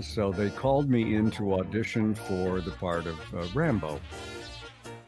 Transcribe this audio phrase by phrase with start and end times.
[0.00, 4.00] So they called me in to audition for the part of uh, Rambo.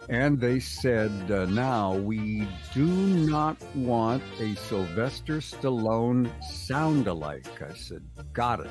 [0.08, 7.60] And they said, uh, now we do not want a Sylvester Stallone sound alike.
[7.60, 8.02] I said,
[8.32, 8.70] got it.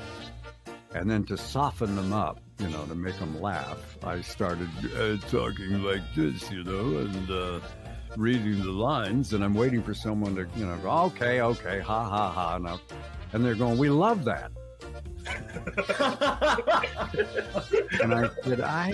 [0.94, 5.18] And then to soften them up, you know, to make them laugh, I started uh,
[5.28, 7.60] talking like this, you know, and uh,
[8.16, 9.34] reading the lines.
[9.34, 12.56] And I'm waiting for someone to, you know, go, okay, okay, ha, ha, ha.
[12.56, 12.80] Now,
[13.34, 14.52] and they're going, we love that.
[18.00, 18.92] And I said, I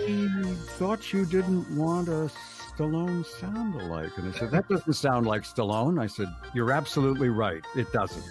[0.78, 2.30] thought you didn't want a
[2.77, 4.10] Stallone sound alike.
[4.16, 6.00] And they said, that doesn't sound like Stallone.
[6.00, 7.62] I said, you're absolutely right.
[7.77, 8.24] It doesn't.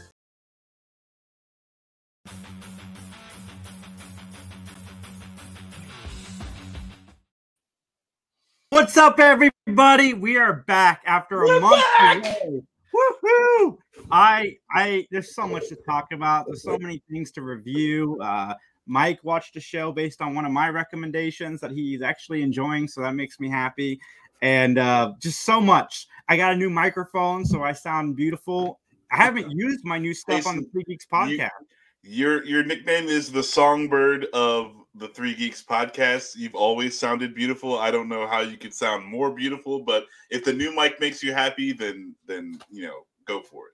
[8.70, 10.14] What's up, everybody?
[10.14, 11.84] We are back after a We're month.
[11.98, 12.18] back!
[12.18, 12.62] away.
[12.94, 13.78] Woohoo!
[14.10, 16.48] I, I, there's so much to talk about.
[16.48, 18.18] There's so many things to review.
[18.22, 18.54] Uh,
[18.88, 23.02] Mike watched a show based on one of my recommendations that he's actually enjoying, so
[23.02, 24.00] that makes me happy.
[24.42, 26.08] And uh, just so much.
[26.28, 28.80] I got a new microphone, so I sound beautiful.
[29.12, 31.50] I haven't used my new stuff on the Three Geeks podcast.
[32.04, 36.36] Your your nickname is the songbird of the Three Geeks podcast.
[36.36, 37.78] You've always sounded beautiful.
[37.78, 41.22] I don't know how you could sound more beautiful, but if the new mic makes
[41.22, 43.74] you happy, then then you know, go for it.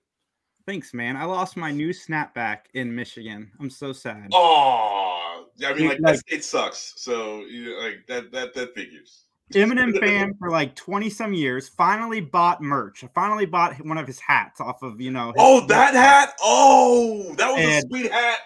[0.68, 1.16] Thanks, man.
[1.16, 3.50] I lost my new snapback in Michigan.
[3.58, 4.28] I'm so sad.
[4.34, 6.92] Oh, I mean, like like- that state sucks.
[6.96, 9.24] So you know, like that that that figures.
[9.54, 11.70] Eminem fan for like 20 some years.
[11.70, 13.02] Finally bought merch.
[13.02, 15.32] I finally bought one of his hats off of, you know.
[15.38, 16.34] Oh, that hat!
[16.42, 18.40] Oh, that was a sweet hat.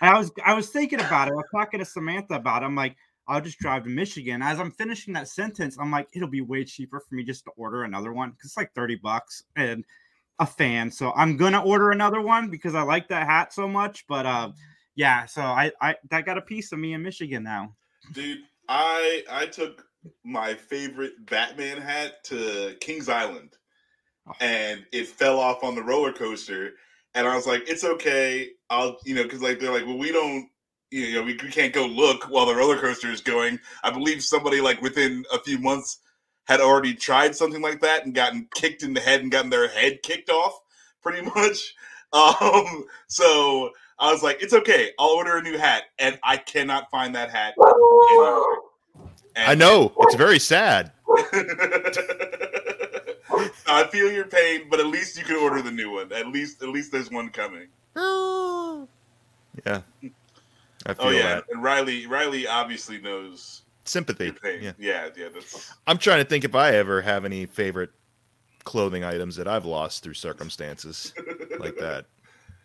[0.00, 1.32] I was I was thinking about it.
[1.32, 2.64] I was talking to Samantha about it.
[2.64, 2.96] I'm like,
[3.28, 4.40] I'll just drive to Michigan.
[4.40, 7.50] As I'm finishing that sentence, I'm like, it'll be way cheaper for me just to
[7.58, 9.84] order another one because it's like 30 bucks and
[10.38, 10.90] a fan.
[10.90, 14.06] So I'm gonna order another one because I like that hat so much.
[14.08, 14.52] But uh
[14.94, 17.74] yeah, so I I that got a piece of me in Michigan now.
[18.12, 19.84] Dude, I I took
[20.24, 23.56] my favorite Batman hat to Kings Island
[24.28, 24.32] Oh.
[24.40, 26.72] and it fell off on the roller coaster.
[27.14, 28.50] And I was like, it's okay.
[28.68, 30.48] I'll, you know, because like they're like, well, we don't,
[30.90, 33.58] you know, we, we can't go look while the roller coaster is going.
[33.84, 36.00] I believe somebody like within a few months
[36.46, 39.68] had already tried something like that and gotten kicked in the head and gotten their
[39.68, 40.60] head kicked off,
[41.02, 41.74] pretty much.
[42.12, 44.90] Um, so I was like, it's okay.
[44.98, 47.54] I'll order a new hat, and I cannot find that hat.
[47.58, 48.42] anywhere.
[49.36, 50.92] I know it's very sad.
[53.68, 56.12] I feel your pain, but at least you can order the new one.
[56.12, 57.68] At least, at least there's one coming.
[59.64, 59.80] Yeah,
[60.84, 64.32] I feel Oh yeah, that and Riley, Riley obviously knows sympathy.
[64.42, 64.60] your.
[64.62, 67.90] Yeah, Yeah, yeah, that's I'm trying to think if I ever have any favorite
[68.64, 71.14] clothing items that I've lost through circumstances
[71.58, 72.06] like that.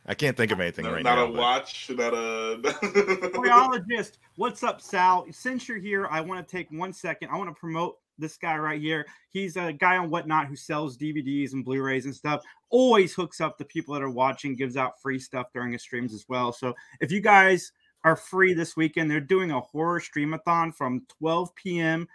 [0.07, 1.21] I can't think of anything not, right not now.
[1.25, 2.59] Not a but- watch, not a.
[3.29, 5.27] Toyologist, what's up, Sal?
[5.31, 7.29] Since you're here, I want to take one second.
[7.29, 9.05] I want to promote this guy right here.
[9.29, 12.41] He's a guy on Whatnot who sells DVDs and Blu-rays and stuff.
[12.69, 16.13] Always hooks up the people that are watching, gives out free stuff during his streams
[16.13, 16.51] as well.
[16.51, 17.71] So if you guys
[18.03, 22.07] are free this weekend, they're doing a horror streamathon from 12 p.m.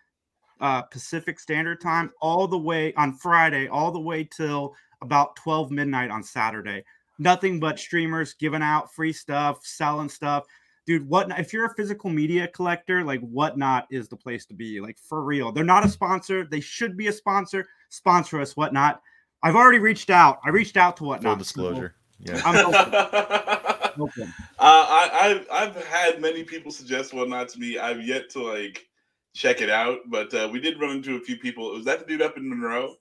[0.61, 5.71] Uh, Pacific Standard Time all the way on Friday, all the way till about 12
[5.71, 6.83] midnight on Saturday
[7.19, 10.45] nothing but streamers giving out free stuff, selling stuff.
[10.87, 14.81] Dude, what if you're a physical media collector, like whatnot is the place to be.
[14.81, 15.51] Like for real.
[15.51, 16.47] They're not a sponsor.
[16.49, 17.67] They should be a sponsor.
[17.89, 19.01] Sponsor us, whatnot.
[19.43, 20.39] I've already reached out.
[20.45, 21.35] I reached out to whatnot.
[21.35, 21.95] Full disclosure.
[22.21, 23.73] Yeah.
[23.99, 24.23] Open.
[24.23, 24.29] uh, open.
[24.59, 25.47] I, I've
[25.77, 27.79] I've had many people suggest whatnot to me.
[27.79, 28.87] I've yet to like
[29.35, 31.71] check it out, but uh, we did run into a few people.
[31.73, 32.97] Was that the dude up in Monroe?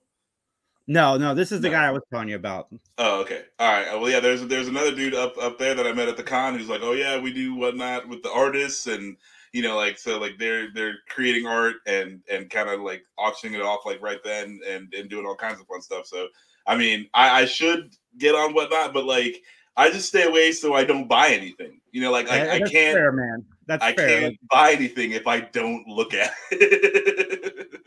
[0.88, 1.74] No, no, this is the No.
[1.74, 2.68] guy I was telling you about.
[2.98, 3.42] Oh, okay.
[3.58, 4.00] All right.
[4.00, 4.20] Well, yeah.
[4.20, 6.82] There's there's another dude up up there that I met at the con who's like,
[6.82, 9.16] oh yeah, we do whatnot with the artists, and
[9.52, 13.58] you know, like so, like they're they're creating art and and kind of like auctioning
[13.58, 16.06] it off like right then and and doing all kinds of fun stuff.
[16.06, 16.28] So,
[16.66, 19.42] I mean, I, I should get on whatnot, but like
[19.76, 21.80] I just stay away so I don't buy anything.
[21.92, 23.44] You know, like I, I can't fair, man.
[23.66, 24.20] That's I fair.
[24.20, 27.80] can't buy anything if I don't look at it.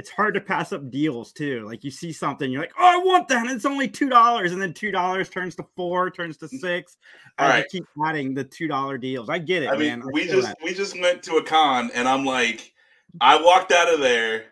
[0.00, 1.66] it's hard to pass up deals too.
[1.66, 4.52] Like you see something, you're like, "Oh, I want that," and it's only two dollars,
[4.52, 6.56] and then two dollars turns to four, turns to mm-hmm.
[6.56, 6.96] six.
[7.38, 7.66] All and right.
[7.70, 9.28] keep adding the two dollar deals.
[9.28, 10.02] I get it, I mean, man.
[10.02, 10.56] I we just that.
[10.64, 12.72] we just went to a con, and I'm like,
[13.20, 14.46] I walked out of there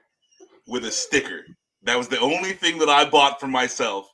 [0.66, 1.46] with a sticker.
[1.82, 4.12] That was the only thing that I bought for myself,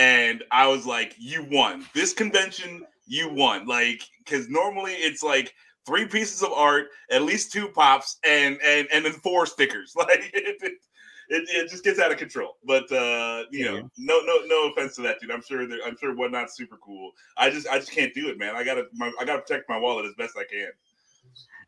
[0.00, 2.86] and I was like, "You won this convention.
[3.06, 5.54] You won." Like, because normally it's like
[5.86, 9.92] three pieces of art, at least two pops, and and and then four stickers.
[9.96, 10.72] Like, it, it,
[11.28, 12.56] it, it just gets out of control.
[12.64, 15.30] But uh, you know, no no no offense to that dude.
[15.30, 17.12] I'm sure I'm sure whatnot's super cool.
[17.36, 18.56] I just I just can't do it, man.
[18.56, 20.70] I gotta my, I gotta protect my wallet as best I can.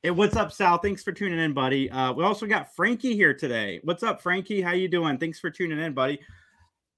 [0.02, 0.78] Hey, what's up, Sal?
[0.78, 1.90] Thanks for tuning in, buddy.
[1.90, 3.78] Uh, we also got Frankie here today.
[3.84, 4.62] What's up, Frankie?
[4.62, 5.18] How you doing?
[5.18, 6.18] Thanks for tuning in, buddy.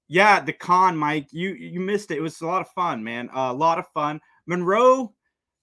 [0.07, 1.27] Yeah, the con, Mike.
[1.31, 2.17] You you missed it.
[2.17, 3.29] It was a lot of fun, man.
[3.33, 4.21] a lot of fun.
[4.45, 5.13] Monroe,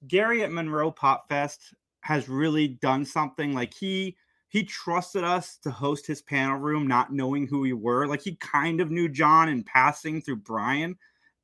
[0.09, 3.55] Gary at Monroe Pop Fest has really done something.
[3.55, 4.17] Like he
[4.49, 8.07] he trusted us to host his panel room, not knowing who we were.
[8.07, 10.99] Like he kind of knew John in passing through Brian.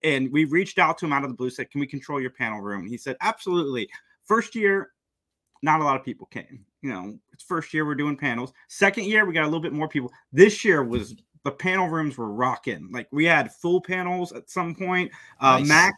[0.05, 2.31] And we reached out to him out of the blue, said, Can we control your
[2.31, 2.87] panel room?
[2.87, 3.89] He said, Absolutely.
[4.25, 4.91] First year,
[5.62, 6.65] not a lot of people came.
[6.83, 8.53] You know, it's first year we're doing panels.
[8.69, 10.12] Second year, we got a little bit more people.
[10.33, 12.88] This year was the panel rooms were rocking.
[12.93, 15.11] Like we had full panels at some point.
[15.40, 15.69] Uh, Nice.
[15.69, 15.96] Max,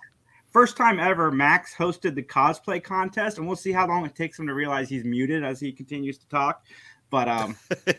[0.51, 4.39] first time ever, Max hosted the cosplay contest, and we'll see how long it takes
[4.39, 6.65] him to realize he's muted as he continues to talk.
[7.11, 7.57] But um,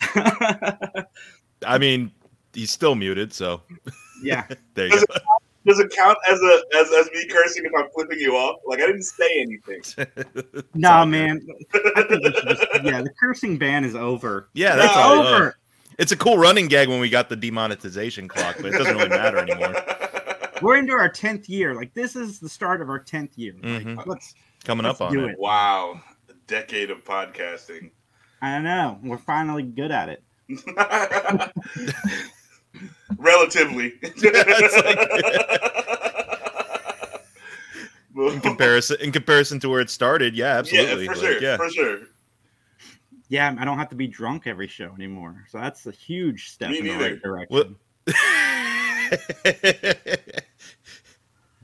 [1.66, 2.10] I mean,
[2.52, 3.62] he's still muted, so
[4.22, 5.14] yeah, there you go.
[5.66, 8.60] Does it count as a as, as me cursing if I'm flipping you off?
[8.66, 9.82] Like I didn't say anything.
[10.74, 11.46] no all man,
[11.96, 14.48] I think just, yeah, the cursing ban is over.
[14.54, 15.18] Yeah, that's it's all.
[15.18, 15.56] uh, over.
[16.00, 19.10] It's a cool running gag when we got the demonetization clock, but it doesn't really
[19.10, 19.74] matter anymore.
[20.62, 21.74] We're into our tenth year.
[21.74, 23.52] Like this is the start of our tenth year.
[23.62, 24.06] Like, Mhm.
[24.06, 24.34] let's.
[24.64, 25.30] Coming Let's up on it.
[25.32, 25.38] it.
[25.38, 27.90] wow, a decade of podcasting.
[28.42, 28.98] I don't know.
[29.02, 30.22] We're finally good at it.
[33.18, 33.94] Relatively.
[38.16, 41.04] In comparison, in comparison to where it started, yeah, absolutely.
[41.06, 41.42] Yeah, for Like, sure.
[41.42, 41.56] yeah.
[41.56, 41.98] For sure.
[43.30, 45.44] Yeah, I don't have to be drunk every show anymore.
[45.48, 47.48] So that's a huge step Me in the right direction.
[47.50, 47.74] Well-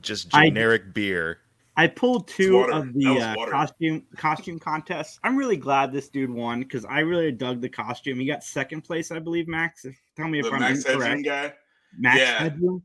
[0.01, 1.39] Just I- generic beer.
[1.79, 5.19] I pulled two of the uh, costume costume contests.
[5.23, 8.19] I'm really glad this dude won because I really dug the costume.
[8.19, 9.47] He got second place, I believe.
[9.47, 11.53] Max, if, tell me if The I'm Max Headroom incorrect.
[11.53, 11.57] guy.
[11.99, 12.39] Max Yeah.
[12.39, 12.81] Headroom.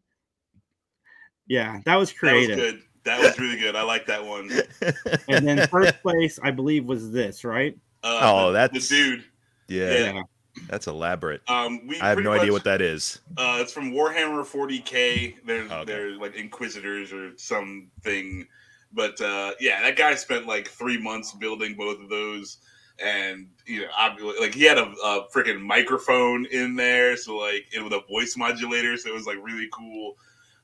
[1.47, 2.57] Yeah, that was That was creative.
[2.59, 2.83] good.
[3.05, 3.77] That was really good.
[3.77, 4.51] I like that one.
[5.29, 7.75] and then first place, I believe, was this right.
[8.03, 9.25] Uh, Oh, that's- the dude.
[9.69, 10.23] yeah, Yeah.
[10.69, 11.43] that's elaborate.
[11.49, 13.21] Um, we I have no idea what that is.
[13.37, 15.37] Uh, it's from Warhammer 40k.
[15.45, 15.85] They're Okay.
[15.85, 18.47] they're like Inquisitors or something.
[18.93, 22.59] But uh, yeah, that guy spent like three months building both of those,
[23.03, 27.65] and you know, obviously, like he had a, a freaking microphone in there, so like
[27.73, 30.17] it with a voice modulator, so it was like really cool.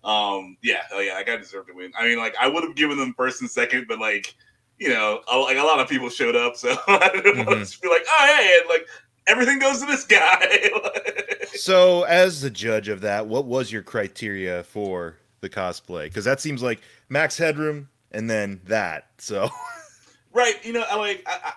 [0.04, 1.90] Um, yeah, oh yeah, that guy deserved to win.
[1.98, 4.34] I mean, like I would have given them first and second, but like
[4.78, 7.80] you know, a, like a lot of people showed up, so I didn't want to
[7.80, 8.86] be like, oh hey, and like
[9.26, 10.70] everything goes to this guy.
[11.54, 16.04] So, as the judge of that, what was your criteria for the cosplay?
[16.04, 19.08] Because that seems like max headroom and then that.
[19.18, 19.48] So,
[20.32, 20.64] Right.
[20.64, 21.52] You know, I like I,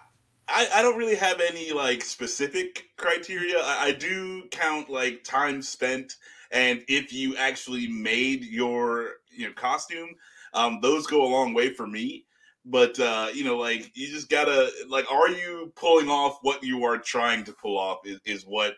[0.47, 3.57] I I don't really have any like specific criteria.
[3.59, 6.15] I, I do count like time spent
[6.51, 10.15] and if you actually made your you know costume.
[10.53, 12.25] Um, those go a long way for me.
[12.66, 16.84] But uh, you know, like you just gotta like, are you pulling off what you
[16.86, 18.06] are trying to pull off?
[18.06, 18.74] Is, is what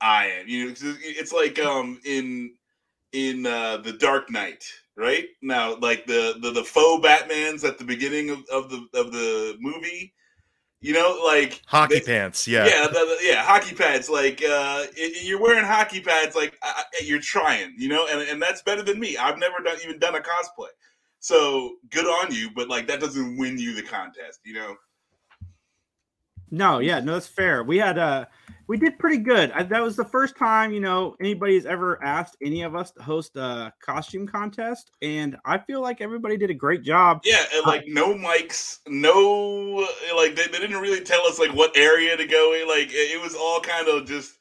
[0.00, 0.48] I am.
[0.48, 2.54] You know, it's like um in
[3.12, 4.64] in uh, the Dark Knight,
[4.96, 5.26] right?
[5.42, 9.56] Now, like the the, the faux Batman's at the beginning of, of the of the
[9.60, 10.14] movie,
[10.80, 12.48] you know, like hockey they- pants.
[12.48, 12.86] yeah, Yeah.
[12.86, 14.08] the, the- yeah, hockey pads.
[14.08, 18.22] Like uh, i- i- you're wearing hockey pads, like I- you're trying, you know, and
[18.22, 19.18] and that's better than me.
[19.18, 20.68] I've never done even done a cosplay,
[21.20, 22.50] so good on you.
[22.54, 24.76] But like that doesn't win you the contest, you know.
[26.50, 27.62] No, yeah, no, that's fair.
[27.62, 28.26] We had uh
[28.66, 29.50] we did pretty good.
[29.50, 33.02] I, that was the first time, you know, anybody's ever asked any of us to
[33.02, 37.20] host a costume contest, and I feel like everybody did a great job.
[37.24, 41.76] Yeah, and like no mics, no like they, they didn't really tell us like what
[41.76, 42.68] area to go in.
[42.68, 44.38] Like it, it was all kind of just,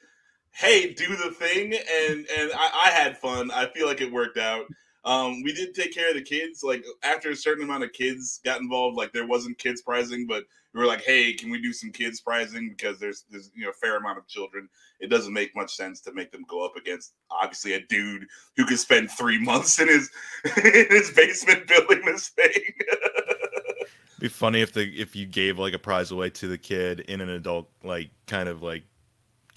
[0.51, 3.49] hey, do the thing, and and I, I had fun.
[3.49, 4.65] I feel like it worked out.
[5.05, 6.63] Um, we did take care of the kids.
[6.63, 10.43] Like after a certain amount of kids got involved, like there wasn't kids prizing, but
[10.73, 13.71] we were like, hey, can we do some kids prizing because there's there's you know
[13.71, 14.69] a fair amount of children.
[14.99, 18.25] It doesn't make much sense to make them go up against obviously a dude
[18.57, 20.09] who could spend three months in his
[20.45, 22.51] in his basement building this thing.
[24.19, 27.21] Be funny if the if you gave like a prize away to the kid in
[27.21, 28.83] an adult like kind of like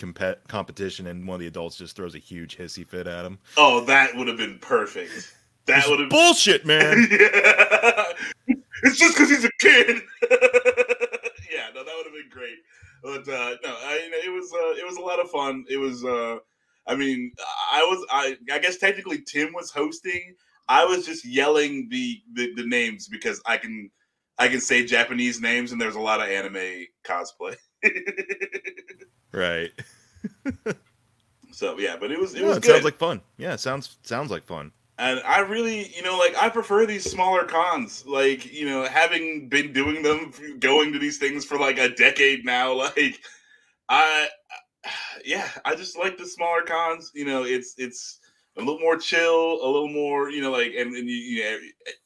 [0.03, 3.39] compet competition, and one of the adults just throws a huge hissy fit at him.
[3.57, 5.35] oh, that would have been perfect.
[5.67, 7.07] That would have bullshit, man.
[7.11, 8.05] yeah.
[8.83, 10.03] It's just because he's a kid.
[10.31, 12.57] yeah, no, that would have been great.
[13.03, 15.65] But uh, no, I, you know, it was uh, it was a lot of fun.
[15.69, 16.39] It was, uh,
[16.87, 17.33] I mean,
[17.71, 20.35] I was, I, I guess technically Tim was hosting.
[20.69, 23.91] I was just yelling the, the the names because I can
[24.39, 27.57] I can say Japanese names, and there's a lot of anime cosplay.
[29.33, 29.73] right.
[31.53, 32.65] so yeah, but it was it Yeah, was it good.
[32.65, 33.23] sounds like fun.
[33.37, 34.73] Yeah, sounds sounds like fun.
[34.99, 38.05] and I really, you know, like I prefer these smaller cons.
[38.07, 42.45] Like, you know, having been doing them, going to these things for like a decade
[42.45, 43.21] now, like
[43.89, 44.29] I,
[45.25, 47.13] yeah, I just like the smaller cons.
[47.15, 48.21] You know, it's it's
[48.57, 51.59] a little more chill, a little more, you know, like, and, and you, you know,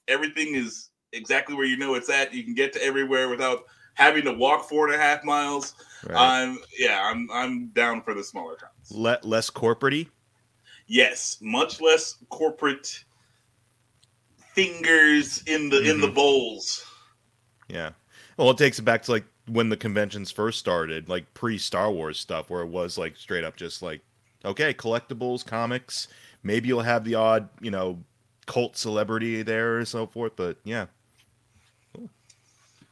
[0.09, 2.35] everything is exactly where you know it's at.
[2.35, 3.61] You can get to everywhere without
[3.97, 5.75] having to walk four and a half miles.
[6.07, 6.17] Right.
[6.17, 8.91] I'm, yeah, I'm I'm down for the smaller cons.
[8.91, 10.09] Le- less corporatey.
[10.87, 13.03] Yes, much less corporate
[14.53, 16.15] fingers in the in the Mhm.
[16.15, 16.85] bowls.
[17.69, 17.91] Yeah.
[18.37, 21.91] Well, it takes it back to like when the conventions first started, like pre Star
[21.91, 24.01] Wars stuff, where it was like straight up just like,
[24.45, 26.09] okay, collectibles, comics.
[26.43, 28.03] Maybe you'll have the odd, you know,
[28.47, 30.33] cult celebrity there or so forth.
[30.37, 30.87] But yeah,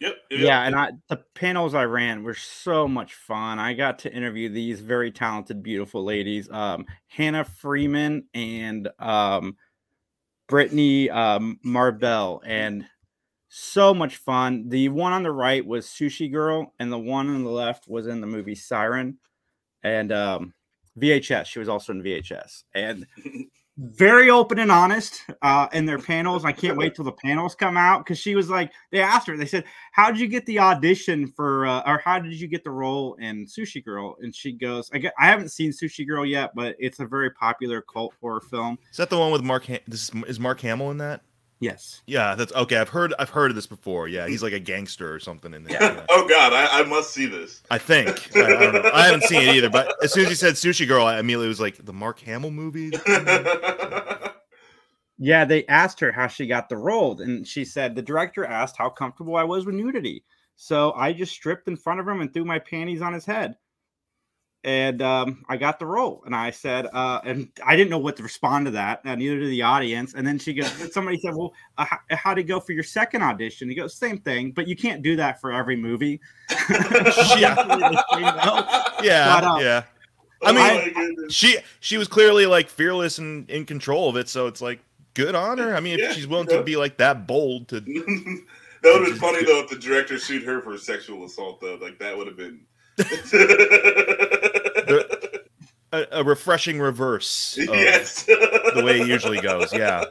[0.00, 0.16] Yep.
[0.30, 0.40] yep.
[0.40, 3.58] Yeah, and I the panels I ran were so much fun.
[3.58, 9.56] I got to interview these very talented, beautiful ladies, um, Hannah Fierman and um,
[10.48, 12.86] Brittany um, Marbell, and
[13.48, 14.68] so much fun.
[14.68, 18.06] The one on the right was Sushi Girl, and the one on the left was
[18.06, 19.18] in the movie Siren,
[19.82, 20.54] and um,
[20.98, 21.46] VHS.
[21.46, 23.06] She was also in VHS, and
[23.76, 26.44] very open and honest uh, in their panels.
[26.44, 29.36] I can't wait till the panels come out because she was like, they asked her,
[29.36, 32.62] they said, "How did you get the audition for, uh, or how did you get
[32.62, 36.24] the role in Sushi Girl?" And she goes, "I, get, I haven't seen Sushi Girl
[36.24, 39.66] yet, but it's a very popular cult horror film." is that the one with Mark?
[39.66, 41.22] Ha- this is, is Mark Hamill in that?
[41.64, 42.02] Yes.
[42.06, 42.76] Yeah, that's okay.
[42.76, 44.06] I've heard I've heard of this before.
[44.06, 45.80] Yeah, he's like a gangster or something in there.
[45.80, 45.94] Yeah.
[45.94, 46.06] Yeah.
[46.10, 47.62] oh God, I, I must see this.
[47.70, 48.90] I think I, I don't know.
[48.92, 49.70] I haven't seen it either.
[49.70, 52.50] But as soon as he said Sushi Girl, I immediately was like, the Mark Hamill
[52.50, 52.92] movie.
[55.16, 58.76] Yeah, they asked her how she got the role, and she said the director asked
[58.76, 60.24] how comfortable I was with nudity.
[60.56, 63.56] So I just stripped in front of him and threw my panties on his head.
[64.64, 66.22] And um, I got the role.
[66.24, 69.38] And I said, uh, and I didn't know what to respond to that, uh, neither
[69.38, 70.14] did the audience.
[70.14, 73.22] And then she goes, somebody said, Well, uh, how, how'd it go for your second
[73.22, 73.68] audition?
[73.68, 76.20] He goes, Same thing, but you can't do that for every movie.
[77.36, 77.54] Yeah.
[79.02, 79.82] Yeah, But, uh, yeah.
[80.42, 81.10] Oh I mean, my.
[81.28, 84.28] She she was clearly like fearless and in control of it.
[84.28, 84.80] So it's like
[85.14, 85.74] good on her.
[85.74, 86.58] I mean, if Yeah, she's willing yeah.
[86.58, 88.44] to be like that bold to that
[88.84, 91.78] would have been funny though if the director sued her for sexual assault though.
[91.80, 92.60] Like that would have been.
[95.92, 98.24] A, a refreshing reverse of yes.
[98.24, 99.72] the way it usually goes.
[99.72, 100.04] Yeah.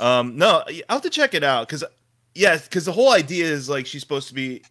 [0.00, 1.84] Um, no, I'll have to check it out because,
[2.34, 4.62] yeah, because the whole idea is like she's supposed to be.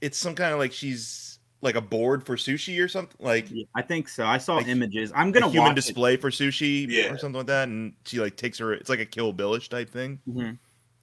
[0.00, 3.64] It's some kind of like she's like a board for sushi or something, like Yeah,
[3.74, 4.24] I think so.
[4.26, 5.12] I saw Like, images.
[5.14, 5.74] I'm gonna human watch it.
[5.76, 7.12] display for sushi Yeah.
[7.12, 7.68] or something like that.
[7.68, 8.72] And she like takes her.
[8.72, 10.18] It's like a Kill Billish type thing.
[10.28, 10.58] Mhm.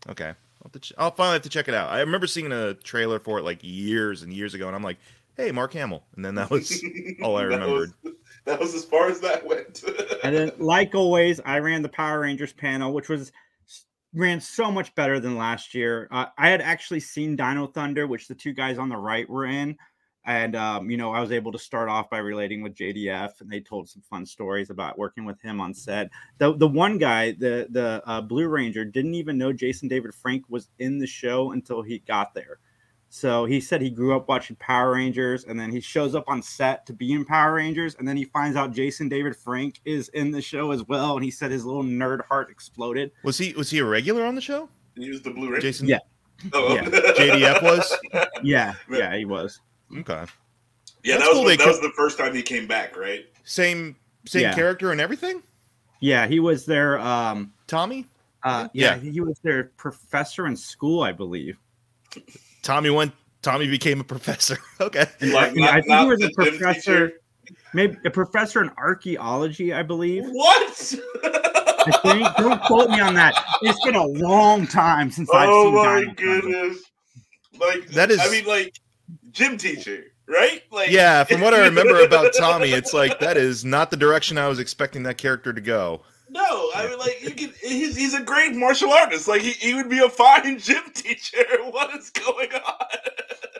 [0.09, 1.89] Okay, I'll, have to ch- I'll finally have to check it out.
[1.91, 4.97] I remember seeing a trailer for it like years and years ago, and I'm like,
[5.39, 6.83] hey, Mark Hamill, and then that was
[7.23, 7.91] all I That was- remembered.
[8.45, 9.83] That was as far as that went.
[10.23, 13.31] And then, like always, I ran the Power Rangers panel, which was
[14.13, 16.09] ran so much better than last year.
[16.11, 19.45] Uh, I had actually seen Dino Thunder, which the two guys on the right were
[19.45, 19.77] in,
[20.25, 23.49] and um, you know, I was able to start off by relating with JDF, and
[23.49, 26.09] they told some fun stories about working with him on set.
[26.37, 30.43] The the one guy, the the uh, Blue Ranger, didn't even know Jason David Frank
[30.49, 32.59] was in the show until he got there.
[33.11, 36.43] So he said he grew up watching Power Rangers, and then he shows up on
[36.43, 40.09] set to be in Power Rangers, and then he finds out Jason David Frank is
[40.09, 41.15] in the show as well.
[41.15, 43.11] And he said his little nerd heart exploded.
[43.23, 44.69] Was he was he a regular on the show?
[44.95, 45.59] Use the Blu-ray.
[45.59, 45.99] Jason Yeah.
[46.53, 46.75] Oh.
[46.75, 46.83] Yeah.
[46.89, 47.97] JDF was
[48.43, 49.59] Yeah, yeah, he was.
[49.97, 50.25] okay.
[51.03, 52.95] Yeah, That's that was cool when- that could- was the first time he came back,
[52.95, 53.25] right?
[53.43, 54.53] Same same Yeah.
[54.53, 55.41] character and everything.
[55.99, 58.05] Yeah, he was their um Tommy.
[58.43, 61.57] uh yeah, he was their professor in school, I believe.
[62.61, 63.13] Tommy went.
[63.41, 64.57] Tommy became a professor.
[64.81, 65.05] okay.
[65.21, 67.13] Like, Yeah, I think he was a professor,
[67.73, 70.25] maybe a professor in archaeology, I believe.
[70.29, 70.93] What?
[71.23, 72.27] I think.
[72.37, 73.33] Don't quote me on that.
[73.61, 75.75] It's been a long time since I've oh seen.
[75.77, 76.41] oh my Dino Thunder.
[76.41, 76.83] goodness!
[77.59, 78.73] Like That is- I mean, like
[79.31, 80.61] gym teacher, right?
[80.71, 84.37] Like Yeah, from what I remember about Tommy, it's like that is not the direction
[84.37, 86.01] I was expecting that character to go.
[86.29, 87.53] No, I mean, like you can.
[87.59, 89.27] He's, he's a great martial artist.
[89.27, 91.43] Like he, he would be a fine gym teacher.
[91.71, 92.85] What is going on?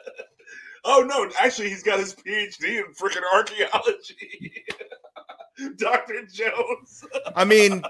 [0.86, 1.30] oh no!
[1.40, 4.64] Actually, he's got his PhD in freaking archaeology.
[5.78, 7.06] Doctor Jones.
[7.36, 7.84] I mean,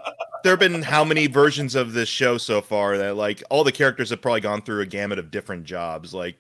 [0.44, 3.72] there have been how many versions of this show so far that like all the
[3.72, 6.14] characters have probably gone through a gamut of different jobs.
[6.14, 6.38] Like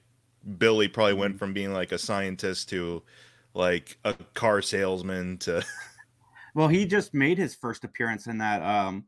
[0.58, 3.04] Billy probably went from being like a scientist to
[3.54, 5.64] like a car salesman to
[6.56, 9.06] Well, he just made his first appearance in that um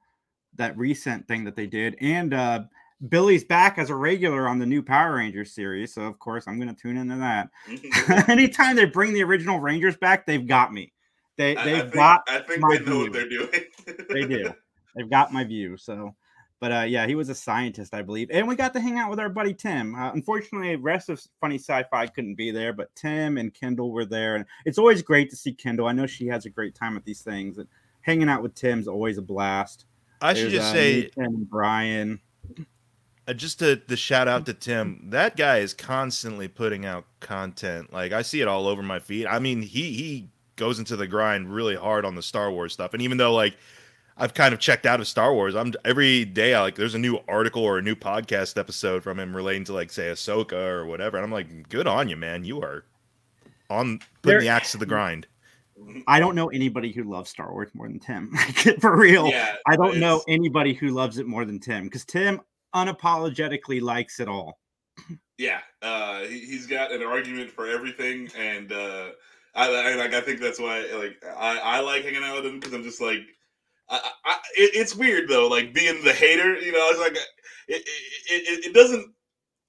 [0.56, 2.64] that recent thing that they did, and uh
[3.10, 6.60] Billy's back as a regular on the new Power Rangers series, so of course I'm
[6.60, 7.50] going to tune into that.
[8.30, 10.94] Anytime they bring the original Rangers back, they've got me.
[11.38, 13.14] They they've I think, got I think my they know what view.
[13.14, 14.06] they're doing.
[14.10, 14.54] they do.
[14.96, 15.78] They've got my view.
[15.78, 16.14] So,
[16.62, 19.10] but uh, yeah, he was a scientist, I believe, and we got to hang out
[19.10, 19.96] with our buddy Tim.
[19.96, 24.36] Uh, unfortunately, rest of Funny Sci-Fi couldn't be there, but Tim and Kendall were there,
[24.36, 25.88] and it's always great to see Kendall.
[25.88, 27.68] I know she has a great time at these things, and
[28.02, 29.86] hanging out with Tim's always a blast.
[30.22, 32.22] I should There's, just uh, say, Tim, and Brian.
[33.28, 35.08] uh, just to the shout out to Tim.
[35.10, 37.92] That guy is constantly putting out content.
[37.92, 39.26] Like I see it all over my feed.
[39.26, 42.94] I mean, he he goes into the grind really hard on the Star Wars stuff.
[42.94, 43.58] And even though like
[44.22, 47.00] I've kind of checked out of Star Wars, I'm every day I like there's a
[47.00, 50.86] new article or a new podcast episode from him relating to like say Ahsoka or
[50.86, 51.18] whatever.
[51.18, 52.46] And I'm like, good on you, man.
[52.46, 52.86] You are
[53.72, 55.26] on putting There- the axe to the grind.
[56.06, 58.32] I don't know anybody who loves Star Wars more than Tim.
[58.80, 59.28] For real.
[59.28, 62.40] yeah, I don't know anybody who loves it more than Tim because Tim
[62.76, 64.60] unapologetically likes it all.
[65.40, 69.08] Yeah, uh, he, he's got an argument for everything, and uh,
[69.56, 70.14] I, I like.
[70.14, 73.02] I think that's why, like, I, I like hanging out with him because I'm just
[73.02, 73.22] like,
[73.92, 76.56] I, I, I- it, it's weird though, like being the hater.
[76.60, 77.16] You know, it's like
[77.68, 79.14] it, it, it, doesn't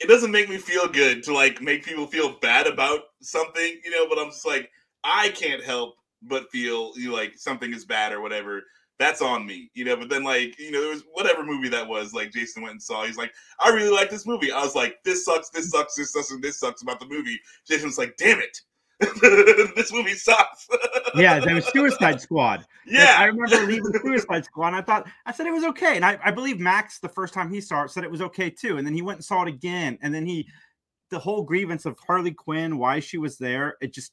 [0.01, 3.81] it doesn't make me feel good to like make people feel bad about something.
[3.85, 4.71] You know, but I'm just like,
[5.05, 8.63] I can't help but feel you know, like something is bad or whatever.
[8.99, 9.97] That's on me, you know.
[9.97, 12.13] But then, like, you know, there was whatever movie that was.
[12.15, 13.05] Like, Jason went and saw.
[13.05, 14.53] He's like, I really like this movie.
[14.53, 17.41] I was like, this sucks, this sucks, this sucks, and this sucks about the movie.
[17.67, 18.57] Jason was like, damn it,
[19.77, 20.69] this movie sucks.
[21.15, 22.61] Yeah, there was Suicide Squad.
[22.61, 24.69] Like, yeah, I remember leaving Suicide Squad.
[24.69, 27.35] And I thought I said it was okay, and I, I believe Max the first
[27.35, 29.43] time he saw it said it was okay too, and then he went and saw
[29.43, 30.49] it again, and then he
[31.11, 34.13] the whole grievance of Harley Quinn, why she was there, it just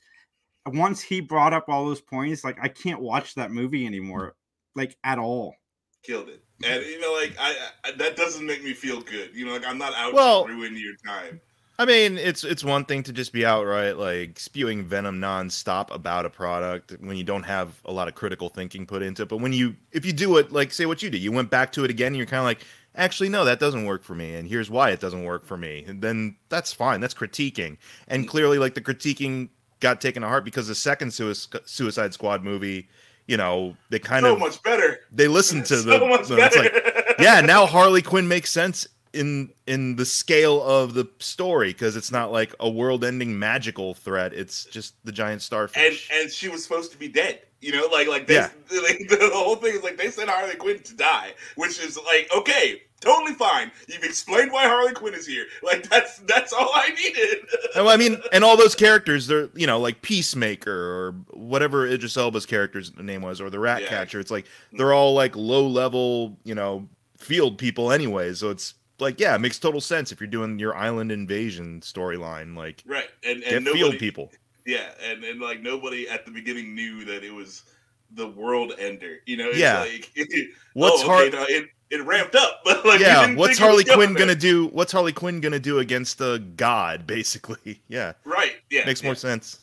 [0.68, 4.36] once he brought up all those points, like I can't watch that movie anymore,
[4.76, 5.56] like at all.
[6.04, 6.44] killed it.
[6.66, 7.56] And you know, like I,
[7.86, 9.34] I that doesn't make me feel good.
[9.34, 11.40] You know, like I'm not out Well- to ruin your time.
[11.80, 16.26] I mean, it's it's one thing to just be outright like spewing venom nonstop about
[16.26, 19.30] a product when you don't have a lot of critical thinking put into it.
[19.30, 21.72] But when you if you do it like say what you did, you went back
[21.74, 24.36] to it again and you're kind of like, actually no, that doesn't work for me,
[24.36, 25.86] and here's why it doesn't work for me.
[25.88, 27.00] And then that's fine.
[27.00, 27.78] That's critiquing.
[28.10, 28.28] And mm.
[28.28, 29.48] clearly, like the critiquing
[29.80, 32.90] got taken to heart because the second Sui- Suicide Squad movie,
[33.26, 35.00] you know, they kind so of much better.
[35.14, 36.60] they listened to so the, much better.
[36.60, 41.96] like yeah now harley quinn makes sense in in the scale of the story because
[41.96, 46.48] it's not like a world-ending magical threat it's just the giant starfish and and she
[46.50, 47.42] was supposed to be dead.
[47.62, 48.50] You know, like like they, Yeah.
[48.84, 52.30] like, the whole thing is like they sent Harley Quinn to die, which is like
[52.34, 53.70] okay, totally fine.
[53.90, 55.46] You've explained why Harley Quinn is here.
[55.62, 57.40] Like that's that's all I needed.
[57.76, 62.16] Oh, I mean, and all those characters, they're you know like Peacemaker or whatever Idris
[62.16, 63.90] Elba's character's name was, or the Rat Yeah.
[63.90, 64.22] Catcher.
[64.22, 68.34] It's like they're all like low level, you know, field people anyway.
[68.36, 72.56] So it's like yeah, it makes total sense if you're doing your island invasion storyline.
[72.56, 74.32] Like right, and get and field nobody, people.
[74.66, 77.64] Yeah, and and like nobody at the beginning knew that it was
[78.12, 79.18] the world ender.
[79.26, 79.80] You know, it's Yeah.
[79.82, 80.12] like
[80.74, 83.48] What's oh, Har- okay, no, it it ramped up, but like yeah, what's think it
[83.50, 84.68] was Harley Quinn gonna do?
[84.68, 87.08] What's Harley Quinn gonna do against a god?
[87.08, 89.10] Basically, yeah, Right, yeah, makes yeah.
[89.10, 89.60] more sense.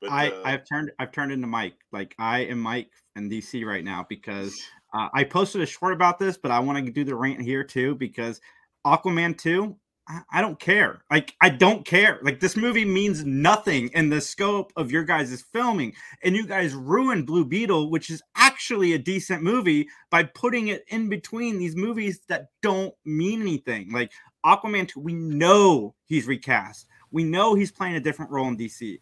[0.00, 1.74] But, I uh, I've turned I've turned into Mike.
[1.92, 4.60] Like I am Mike in DC right now because
[4.92, 7.64] uh, I posted a short about this, but I want to do the rant here
[7.64, 8.40] too because
[8.86, 9.76] Aquaman two.
[10.08, 11.04] I, I don't care.
[11.10, 12.18] Like I don't care.
[12.22, 16.74] Like this movie means nothing in the scope of your guys' filming, and you guys
[16.74, 21.76] ruined Blue Beetle, which is actually a decent movie, by putting it in between these
[21.76, 23.92] movies that don't mean anything.
[23.92, 24.10] Like
[24.44, 26.86] Aquaman two, we know he's recast.
[27.12, 28.98] We know he's playing a different role in DC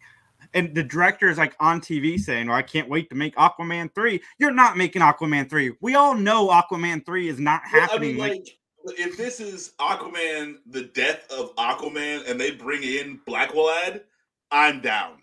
[0.53, 3.93] and the director is like on TV saying, "Well, I can't wait to make Aquaman
[3.93, 5.73] 3." You're not making Aquaman 3.
[5.81, 8.09] We all know Aquaman 3 is not Well, I happening.
[8.11, 13.19] mean, like, like, if this is Aquaman, the death of Aquaman, and they bring in
[13.25, 14.01] Black Manta,
[14.51, 15.21] I'm down.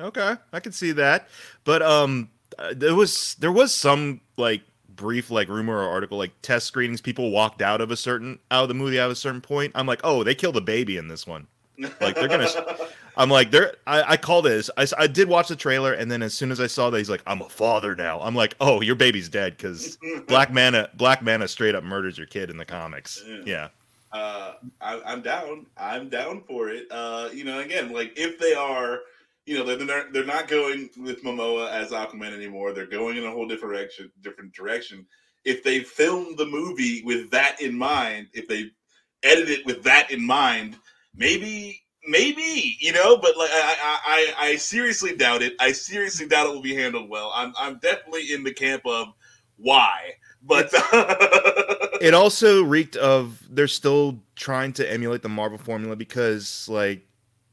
[0.00, 1.28] Okay, I can see that,
[1.64, 6.30] but um, uh, there was there was some like brief like rumor or article like
[6.40, 7.00] test screenings.
[7.00, 9.72] People walked out of a certain out of the movie at a certain point.
[9.74, 11.48] I'm like, oh, they killed a baby in this one.
[12.00, 12.48] Like, they're gonna-
[13.18, 13.74] I'm like, they're.
[13.86, 14.70] I, I called it.
[14.78, 17.10] I, I did watch the trailer, and then as soon as I saw that, he's
[17.10, 18.20] like, I'm a father now.
[18.20, 22.28] I'm like, oh, your baby's dead because Black Manta Black Manta straight up murders your
[22.28, 23.22] kid in the comics.
[23.26, 23.42] Yeah.
[23.44, 23.68] Yeah.
[24.12, 25.66] uh, I, I'm down.
[25.76, 26.86] I'm down for it.
[26.90, 29.00] Uh, you know, again, like if they are,
[29.46, 32.72] you know, they're they're, they're not going with Momoa as Aquaman anymore.
[32.72, 34.12] They're going in a whole different direction.
[34.22, 35.06] Different direction.
[35.44, 38.70] If they film the movie with that in mind, if they
[39.24, 40.76] edit it with that in mind,
[41.16, 41.82] maybe.
[42.08, 45.54] Maybe you know, but like I, I, I, seriously doubt it.
[45.60, 47.30] I seriously doubt it will be handled well.
[47.34, 49.08] I'm, I'm definitely in the camp of
[49.56, 50.70] why, but
[52.00, 57.06] it also reeked of they're still trying to emulate the Marvel formula because like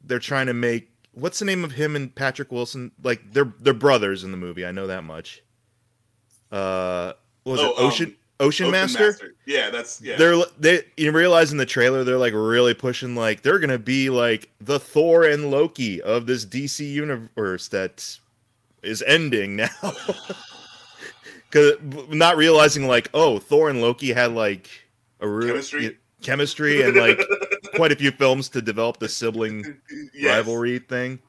[0.04, 2.92] they're trying to make what's the name of him and Patrick Wilson?
[3.04, 4.66] Like they're they're brothers in the movie.
[4.66, 5.44] I know that much.
[6.52, 7.14] Uh,
[7.44, 9.36] was Oh, it Ocean um, Ocean Open Master?
[9.46, 10.18] Yeah, that's yeah.
[10.18, 14.10] They're they you realize in the trailer they're like really pushing like they're gonna be
[14.10, 18.18] like the Thor and Loki of this DC universe that
[18.84, 19.70] is ending now.
[21.52, 21.74] Cause
[22.10, 24.70] not realizing like oh Thor and Loki had like
[25.22, 25.98] a real Chemistry?
[26.22, 27.20] chemistry and like
[27.76, 29.64] quite a few films to develop the sibling
[30.14, 30.36] Yes.
[30.38, 31.20] rivalry thing.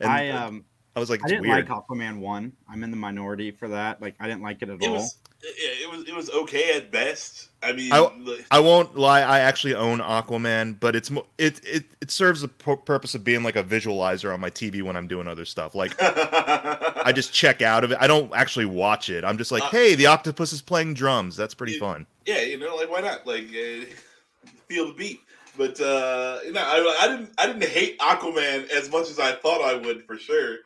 [0.00, 1.68] And I um I was like, I didn't weird.
[1.68, 2.52] like Aquaman one.
[2.70, 4.00] I'm in the minority for that.
[4.00, 4.94] Like I didn't like it at It all.
[4.94, 7.48] was yeah, it was it was okay at best.
[7.62, 8.10] I mean, I-
[8.50, 9.20] I won't lie.
[9.22, 13.56] I actually own Aquaman, but it's it it it serves the purpose of being like
[13.56, 15.74] a visualizer on my TV when I'm doing other stuff.
[15.74, 17.98] Like I just check out of it.
[18.00, 19.24] I don't actually watch it.
[19.24, 21.36] I'm just like, Uh, hey, the octopus is playing drums.
[21.36, 21.80] That's pretty Yeah.
[21.80, 22.06] fun.
[22.26, 23.26] yeah, you know, like why not?
[23.26, 23.84] Like uh,
[24.68, 25.20] feel the beat.
[25.58, 29.32] But uh, you know, I, I didn't I didn't hate Aquaman as much as I
[29.32, 30.56] thought I would for sure.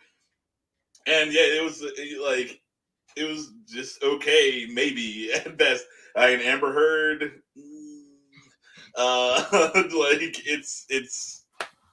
[1.07, 2.61] And yeah, it was like
[3.17, 5.85] it was just okay, maybe at best.
[6.17, 8.03] I mean, Amber Heard, mm,
[8.97, 9.45] uh,
[9.75, 11.45] like it's it's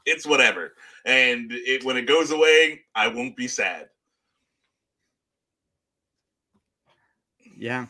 [0.05, 0.73] it's whatever.
[1.05, 3.87] And it when it goes away, I won't be sad.
[7.57, 7.85] Yeah.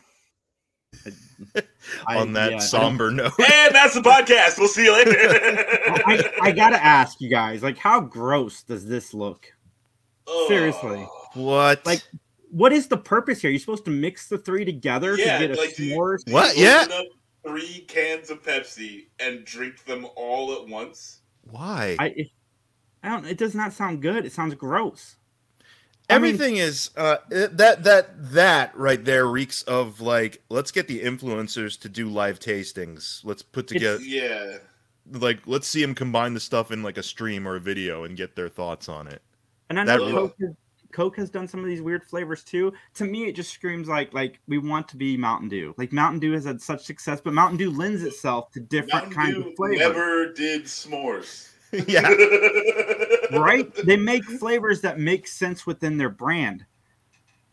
[1.56, 1.62] I-
[2.06, 3.32] I- on that yeah, somber note.
[3.38, 4.58] And that's the podcast.
[4.58, 5.12] We'll see you later.
[6.06, 9.46] I, I gotta ask you guys, like, how gross does this look?
[10.46, 11.06] seriously.
[11.08, 11.28] Oh.
[11.34, 11.84] what?
[11.86, 12.02] Like,
[12.50, 13.50] what is the purpose here?
[13.50, 16.26] You're supposed to mix the three together Yeah, to get a like, do you- s'mores?
[16.26, 16.50] You What?
[16.52, 16.86] open Yeah.
[16.92, 17.06] up
[17.46, 21.20] three cans of Pepsi and drink them all at once.
[21.50, 21.96] why?
[21.98, 22.26] I, it,
[23.02, 23.24] I don't.
[23.26, 24.26] It does not sound good.
[24.26, 25.16] It sounds gross.
[26.10, 30.88] I mean- Everything is uh, that that that right there reeks of like let's get
[30.88, 33.20] the influencers to do live tastings.
[33.24, 34.58] Let's put together Yeah,
[35.10, 38.16] like let's see them combine the stuff in like a stream or a video and
[38.16, 39.22] get their thoughts on it.
[39.70, 40.54] And I That know really- Coke, has,
[40.92, 42.72] Coke has done some of these weird flavors too.
[42.94, 45.74] To me, it just screams like like we want to be Mountain Dew.
[45.76, 49.12] Like Mountain Dew has had such success, but Mountain Dew lends itself to different Mountain
[49.14, 49.78] kinds Dew of flavors.
[49.78, 51.50] never did s'mores.
[51.86, 52.08] yeah.
[53.38, 53.72] right?
[53.84, 56.64] They make flavors that make sense within their brand.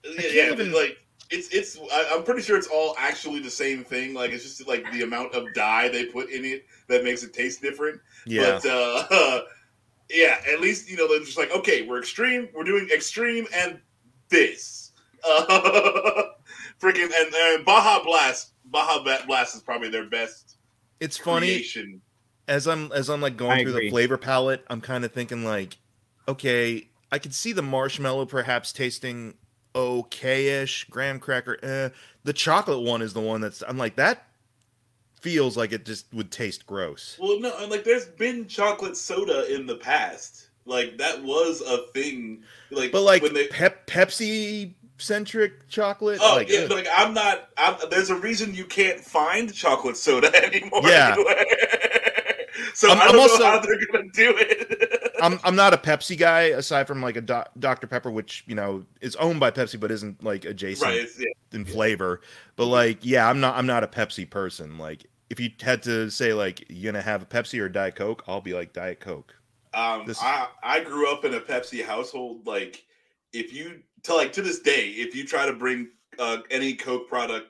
[0.04, 0.98] yeah, yeah, even- like
[1.32, 1.78] it's it's.
[1.92, 4.14] I, I'm pretty sure it's all actually the same thing.
[4.14, 7.34] Like it's just like the amount of dye they put in it that makes it
[7.34, 8.00] taste different.
[8.26, 8.60] Yeah.
[8.64, 9.42] But uh,
[10.10, 12.50] yeah, at least you know they're just like, okay, we're extreme.
[12.54, 13.80] We're doing extreme and
[14.30, 14.92] this.
[15.28, 16.24] Uh,
[16.82, 18.54] freaking and, and Baja Blast.
[18.66, 20.58] Baja Blast is probably their best
[21.00, 22.02] it's funny creation.
[22.48, 23.86] as I'm as I'm like going I through agree.
[23.86, 25.78] the flavor palette, I'm kind of thinking like,
[26.28, 29.36] okay, I could see the marshmallow perhaps tasting
[29.76, 31.58] okay-ish, graham cracker.
[31.64, 31.90] Eh.
[32.24, 34.28] The chocolate one is the one that's I'm like that
[35.26, 37.18] feels like it just would taste gross.
[37.20, 40.50] Well, no, and like there's been chocolate soda in the past.
[40.68, 42.44] Like that was a thing.
[42.70, 43.48] Like, But like when they.
[43.48, 46.72] pep Pepsi centric chocolate, Oh like yeah, ugh.
[46.72, 47.50] like I'm not.
[47.58, 50.82] I'm, there's a reason you can't find chocolate soda anymore.
[50.84, 51.14] Yeah.
[51.14, 51.46] anywhere.
[52.76, 55.02] so I'm- I not also- know how they're gonna do it.
[55.22, 58.54] I'm I'm not a Pepsi guy aside from like a Do- Dr Pepper, which you
[58.56, 61.08] know is owned by Pepsi but isn't like adjacent right.
[61.18, 61.26] Yeah.
[61.54, 62.22] in flavor.
[62.58, 64.78] But like, yeah, I'm not I'm not a Pepsi person.
[64.78, 67.96] Like, if you had to say like you're gonna have a Pepsi or a Diet
[67.96, 69.36] Coke, I'll be like Diet Coke.
[69.74, 72.46] Um, This- I I grew up in a Pepsi household.
[72.48, 72.84] Like,
[73.34, 77.08] if you to like to this day, if you try to bring uh, any Coke
[77.10, 77.48] product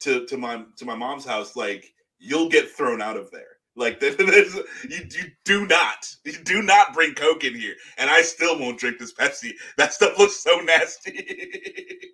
[0.00, 3.56] to to my to my mom's house, like you'll get thrown out of there.
[3.74, 4.54] Like there's,
[4.88, 8.78] you you do not you do not bring Coke in here, and I still won't
[8.78, 9.52] drink this Pepsi.
[9.76, 12.00] That stuff looks so nasty.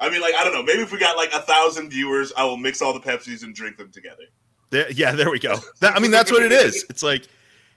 [0.00, 0.62] I mean, like I don't know.
[0.62, 3.54] Maybe if we got like a thousand viewers, I will mix all the Pepsis and
[3.54, 4.24] drink them together.
[4.70, 5.56] There, yeah, there we go.
[5.80, 6.84] That, I mean, that's what it is.
[6.90, 7.28] It's like,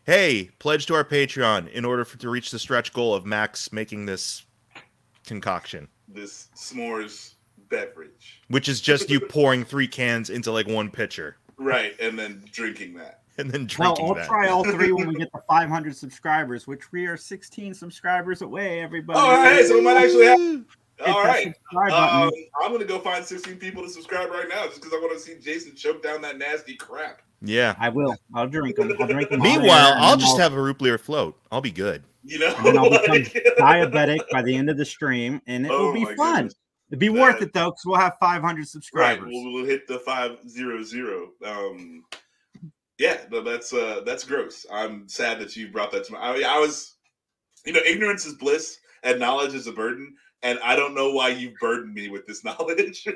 [0.06, 3.72] hey, pledge to our Patreon in order for, to reach the stretch goal of Max
[3.72, 4.44] making this
[5.26, 7.36] concoction, This s'mores
[7.70, 12.44] beverage, which is just you pouring three cans into like one pitcher right, and then
[12.52, 13.22] drinking that.
[13.38, 14.28] and then drinking Well, I'll that.
[14.28, 18.82] try all three when we get to 500 subscribers, which we are 16 subscribers away.
[18.82, 20.66] Everybody, Oh, hey, so we might actually have.
[21.00, 21.44] Hit All that right.
[21.56, 22.22] subscribe button.
[22.24, 22.32] Um,
[22.62, 25.20] I'm gonna go find 16 people to subscribe right now, just because I want to
[25.20, 27.22] see Jason choke down that nasty crap.
[27.42, 27.76] Yeah.
[27.80, 28.16] I will.
[28.36, 28.92] I'll drink them.
[29.00, 29.40] I'll drink them.
[29.44, 31.38] Meanwhile, I'll just have a root beer float.
[31.52, 32.04] I'll be good.
[32.26, 33.16] You know, And then I'll become
[33.60, 36.36] diabetic by the end of the stream, and it Oh will be fun.
[36.36, 36.56] goodness.
[36.92, 39.30] It'd be That- worth it though, because we'll have 500 Right, subscribers.
[39.32, 41.30] we'll, we'll hit the five zero zero.
[41.46, 42.04] Um,
[42.98, 44.66] yeah, no, that's uh, that's gross.
[44.70, 46.20] I'm sad that you brought that to my.
[46.20, 46.96] I, I was,
[47.66, 50.14] you know, ignorance is bliss and knowledge is a burden.
[50.44, 53.08] And I don't know why you burdened me with this knowledge.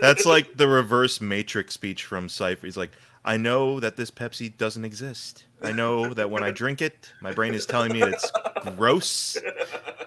[0.00, 2.66] That's like the reverse Matrix speech from Cypher.
[2.66, 2.92] He's like,
[3.24, 5.44] I know that this Pepsi doesn't exist.
[5.62, 8.30] I know that when I drink it, my brain is telling me it's
[8.76, 9.36] gross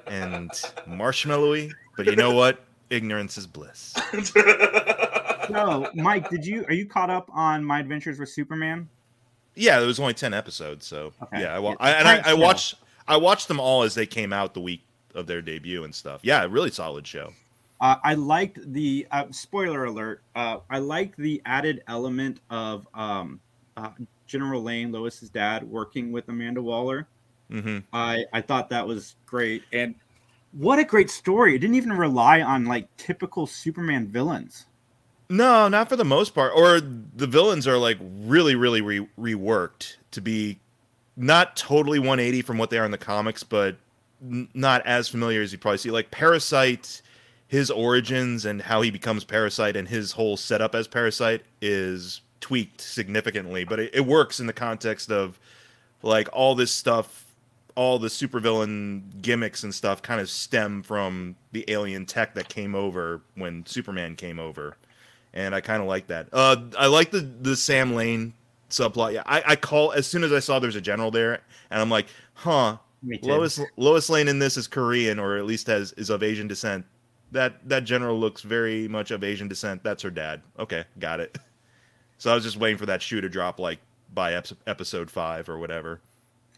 [0.08, 0.50] and
[0.88, 1.72] marshmallowy.
[1.98, 2.64] But you know what?
[2.90, 3.94] Ignorance is bliss.
[5.50, 8.88] So, Mike, did you are you caught up on My Adventures with Superman?
[9.56, 11.42] Yeah, there was only ten episodes, so Okay.
[11.42, 11.56] yeah.
[11.56, 12.76] I, wa- I, and I, I watched
[13.08, 14.84] I watched them all as they came out the week
[15.16, 16.22] of their debut and stuff.
[16.24, 17.34] Yeah, really solid show.
[17.82, 20.22] Uh, I liked the uh, spoiler alert.
[20.36, 23.40] Uh, I liked the added element of um,
[23.78, 23.92] uh,
[24.28, 27.08] General Lane, Lois's dad, working with Amanda Waller.
[27.50, 29.96] hmm I I thought that was great, and
[30.52, 31.56] what a great story!
[31.56, 34.66] It didn't even rely on like typical Superman villains.
[35.30, 36.54] No, not for the most part.
[36.56, 40.60] Or the villains are like really, really re- reworked to be
[41.16, 43.78] not totally 180 from what they are in the comics, but
[44.22, 45.92] not as familiar as you probably see.
[45.92, 47.02] Like Parasite,
[47.48, 52.82] his origins and how he becomes Parasite and his whole setup as Parasite is tweaked
[52.82, 55.40] significantly, but it, it works in the context of
[56.02, 57.26] like all this stuff.
[57.76, 62.76] All the supervillain gimmicks and stuff kind of stem from the alien tech that came
[62.76, 64.76] over when Superman came over
[65.34, 66.28] and I kind of like that.
[66.32, 68.34] Uh, I like the the Sam Lane
[68.70, 69.14] subplot.
[69.14, 71.90] Yeah, I, I call as soon as I saw there's a general there, and I'm
[71.90, 72.78] like, huh.
[73.02, 73.30] Me too.
[73.30, 76.86] Lois Lois Lane in this is Korean, or at least has is of Asian descent.
[77.32, 79.84] That that general looks very much of Asian descent.
[79.84, 80.42] That's her dad.
[80.58, 81.38] Okay, got it.
[82.18, 83.80] So I was just waiting for that shoe to drop like
[84.14, 86.02] by ep- episode five or whatever.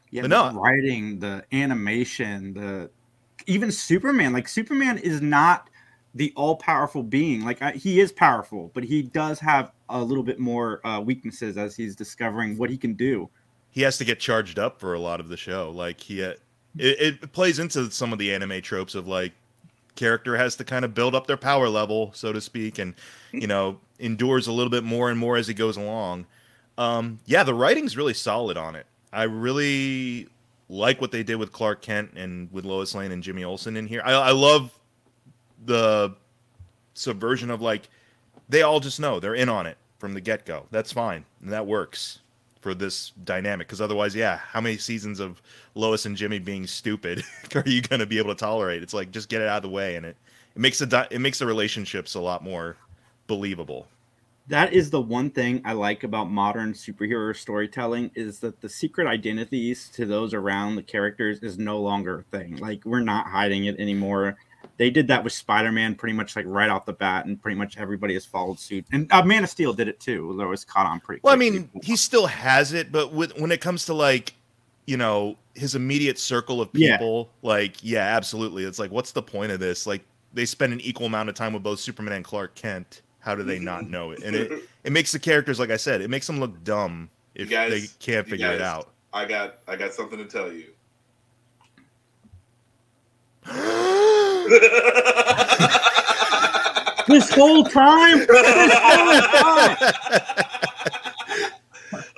[0.10, 0.60] Yeah, But the no.
[0.60, 2.90] writing, the animation, the
[3.46, 4.34] even Superman.
[4.34, 5.70] Like Superman is not
[6.16, 7.46] the all-powerful being.
[7.46, 11.58] Like I, he is powerful, but he does have a little bit more uh, weaknesses
[11.58, 13.30] as he's discovering what he can do.
[13.72, 15.72] He has to get charged up for a lot of the show.
[15.72, 16.34] Like he, uh,
[16.78, 19.32] it, it plays into some of the anime tropes of like
[19.96, 22.94] character has to kind of build up their power level, so to speak, and
[23.32, 26.26] you know endures a little bit more and more as he goes along.
[26.78, 28.86] Um, yeah, the writing's really solid on it.
[29.14, 30.28] I really
[30.70, 33.88] like what they did with Clark Kent and with Lois Lane and Jimmy Olsen in
[33.88, 34.02] here.
[34.06, 34.72] I, I love
[35.66, 36.16] the
[36.94, 37.90] subversion of like
[38.50, 40.66] they all just know they're in on it from the get go.
[40.72, 42.20] That's fine, and that works
[42.62, 43.68] for this dynamic.
[43.68, 45.42] Because otherwise, yeah, how many seasons of
[45.76, 47.24] Lois and Jimmy being stupid
[47.56, 48.82] are you going to be able to tolerate?
[48.82, 50.16] It's like just get it out of the way, and it
[50.56, 52.78] it makes the it makes the relationships a lot more
[53.28, 53.88] believable.
[54.48, 59.08] That is the one thing I like about modern superhero storytelling is that the secret
[59.08, 62.58] identities to those around the characters is no longer a thing.
[62.58, 64.38] Like we're not hiding it anymore.
[64.82, 67.78] They did that with Spider-Man pretty much like right off the bat, and pretty much
[67.78, 68.84] everybody has followed suit.
[68.92, 71.22] And uh, Man of Steel did it too, although it was caught on pretty.
[71.24, 71.60] Well, I quickly.
[71.60, 74.34] mean, he still has it, but with, when it comes to like,
[74.88, 76.98] you know, his immediate circle of Yeah.
[76.98, 78.64] people, like, yeah, absolutely.
[78.64, 79.86] It's like, what's the point of this?
[79.86, 80.02] Like,
[80.34, 83.04] they spend an equal amount of time with both Superman and Clark Kent.
[83.20, 84.24] How do they not know it?
[84.24, 87.52] And it, it makes the characters, like I said, it makes them look dumb if
[87.52, 88.90] guys- they can't you figure it out.
[89.14, 90.70] I got I got something to tell you.
[97.08, 99.78] this whole time, this whole time.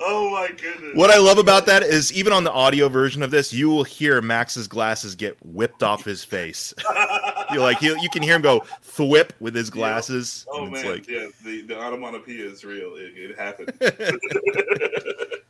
[0.00, 0.94] oh my goodness!
[0.94, 3.84] What I love about that is even on the audio version of this, you will
[3.84, 6.74] hear Max's glasses get whipped off his face.
[7.52, 10.46] you like you, you can hear him go thwip with his glasses.
[10.50, 12.94] Oh and it's man, like, yeah, the the onomatopoeia is real.
[12.96, 13.72] It, it happened.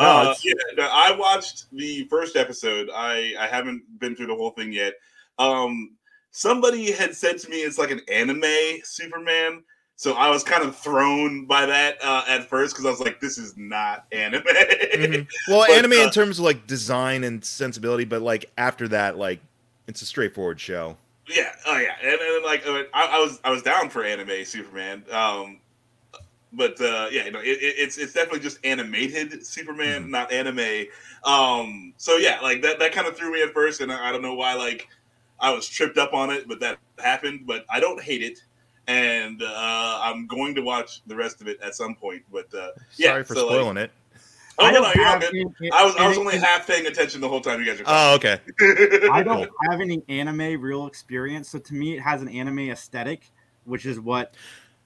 [0.00, 2.88] No, uh, yeah, no, I watched the first episode.
[2.94, 4.94] I I haven't been through the whole thing yet.
[5.42, 5.96] Um,
[6.30, 9.62] somebody had said to me it's like an anime Superman.
[9.96, 13.20] So I was kind of thrown by that uh, at first because I was like,
[13.20, 14.42] "This is not anime."
[14.94, 15.26] Mhm.
[15.46, 19.16] Well, But, anime uh, in terms of like design and sensibility, but like after that,
[19.18, 19.40] like
[19.86, 20.96] it's a straightforward show.
[21.28, 24.44] Yeah, oh yeah, and, and like uh, I, I was I was down for anime
[24.44, 25.60] Superman, um,
[26.52, 30.10] but uh, yeah, you know, it, it, it's it's definitely just animated Superman, Mhm.
[30.10, 30.86] not anime.
[31.24, 34.12] Um, so yeah, like that that kind of threw me at first, and I, I
[34.12, 34.88] don't know why like
[35.42, 37.46] I was tripped up on it, but that happened.
[37.46, 38.38] But I don't hate it,
[38.86, 42.22] and uh, I'm going to watch the rest of it at some point.
[42.32, 43.90] But uh, yeah, Sorry for so, like- spoiling it.
[44.58, 45.34] oh I no, no, you're all good.
[45.34, 47.80] any- I was I was any- only half paying attention the whole time you guys
[47.80, 48.38] are Oh, okay.
[49.12, 53.30] I don't have any anime real experience, so to me, it has an anime aesthetic,
[53.64, 54.34] which is what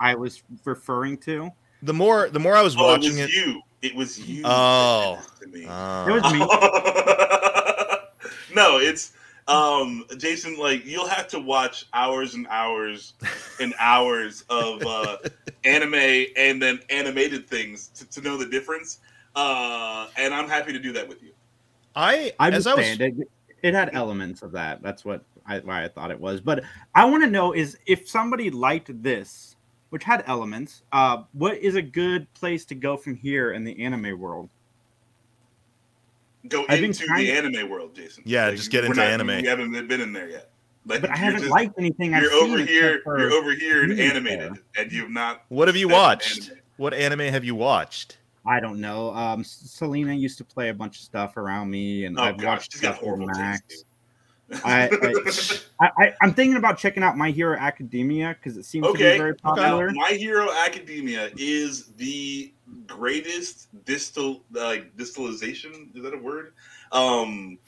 [0.00, 1.50] I was referring to.
[1.82, 3.60] The more the more I was Oh, it watching was it, you.
[3.82, 4.42] It was you.
[4.46, 5.22] Oh.
[5.40, 5.66] did to me.
[5.68, 6.38] uh, It was me.
[8.54, 9.12] no, it's
[9.48, 10.59] um Jason.
[10.59, 13.14] Like you'll have to watch hours and hours
[13.61, 15.18] and hours of uh,
[15.64, 19.00] anime and then animated things to, to know the difference.
[19.35, 21.32] Uh, and I'm happy to do that with you.
[21.94, 23.28] I I'm as just I was saying it,
[23.62, 24.82] it had elements of that.
[24.82, 26.40] That's what I, why I thought it was.
[26.40, 29.56] But I want to know is if somebody liked this,
[29.90, 33.82] which had elements, uh, what is a good place to go from here in the
[33.82, 34.50] anime world?
[36.48, 38.22] Go I've into trying- the anime world, Jason.
[38.26, 39.30] Yeah, just get into not- anime.
[39.42, 40.50] You haven't been in there yet.
[40.87, 42.52] Like, But I haven't just- liked anything I've You're seen.
[42.52, 43.02] over here.
[43.04, 44.85] You're over here and movies animated, there.
[44.85, 45.42] and you've not.
[45.48, 46.46] What have you watched?
[46.48, 46.59] anime.
[46.76, 48.18] What anime have you watched?
[48.46, 49.12] I don't know.
[49.12, 52.44] Um, Selena used to play a bunch of stuff around me, and Oh I've gosh,
[52.46, 53.62] watched she's got stuff with horrible Max.
[53.68, 53.85] taste.
[54.64, 54.88] I,
[55.80, 58.98] I, I, I'm thinking about checking out My Hero Academia because it seems to be
[59.00, 59.40] very okay.
[59.42, 59.90] popular.
[59.90, 62.52] My Hero Academia is the
[62.87, 65.90] greatest distil like distillization.
[65.94, 66.55] Is that a word?
[66.92, 67.59] Um,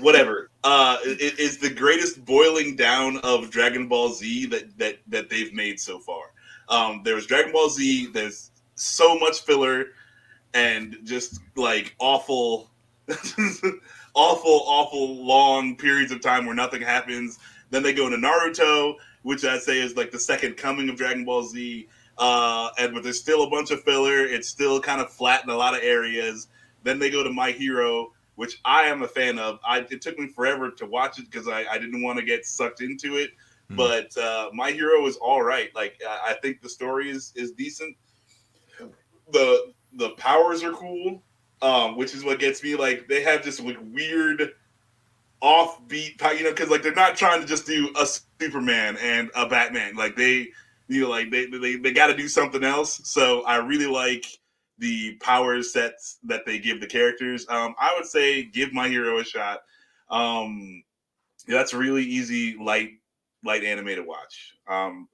[0.00, 0.50] whatever.
[0.64, 5.52] uh, it is the greatest boiling down of Dragon Ball Z that that that they've
[5.52, 6.32] made so far.
[6.68, 8.08] Um, there was Dragon Ball Z.
[8.12, 9.86] There's so much filler
[10.54, 12.70] and just like awful,
[14.14, 17.38] awful, awful long periods of time where nothing happens.
[17.70, 21.24] Then they go into Naruto, which I say is like the second coming of Dragon
[21.24, 21.88] Ball Z.
[22.18, 24.24] Uh, and but there's still a bunch of filler.
[24.24, 26.48] It's still kind of flat in a lot of areas.
[26.82, 29.60] Then they go to My Hero, which I am a fan of.
[29.64, 32.44] I it took me forever to watch it because I, I didn't want to get
[32.44, 33.30] sucked into it.
[33.68, 33.76] Hmm.
[33.76, 35.74] But uh, My Hero is all right.
[35.74, 37.96] Like I I think the story is is decent.
[39.30, 41.22] The the powers are cool,
[41.62, 42.74] um, which is what gets me.
[42.76, 44.52] Like they have just like weird
[45.42, 48.06] offbeat, you know, because like they're not trying to just do a
[48.40, 49.94] Superman and a Batman.
[49.94, 50.48] Like they,
[50.88, 53.00] you know, like they they, they got to do something else.
[53.04, 54.26] So I really like
[54.78, 57.46] the power sets that they give the characters.
[57.48, 59.60] Um, I would say give my hero a shot.
[60.10, 60.82] Um,
[61.46, 62.90] that's really easy, light,
[63.44, 64.54] light anime to watch.
[64.66, 65.08] Um,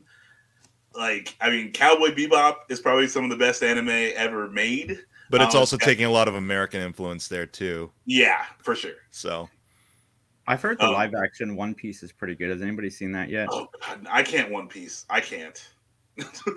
[0.94, 4.98] like I mean, Cowboy Bebop is probably some of the best anime ever made.
[5.30, 7.90] But it's Um, also taking a lot of American influence there too.
[8.04, 8.92] Yeah, for sure.
[9.10, 9.48] So
[10.46, 12.50] I've heard the Um, live action One Piece is pretty good.
[12.50, 13.48] Has anybody seen that yet?
[13.50, 15.07] Oh God, I can't One Piece.
[15.09, 15.62] I can't.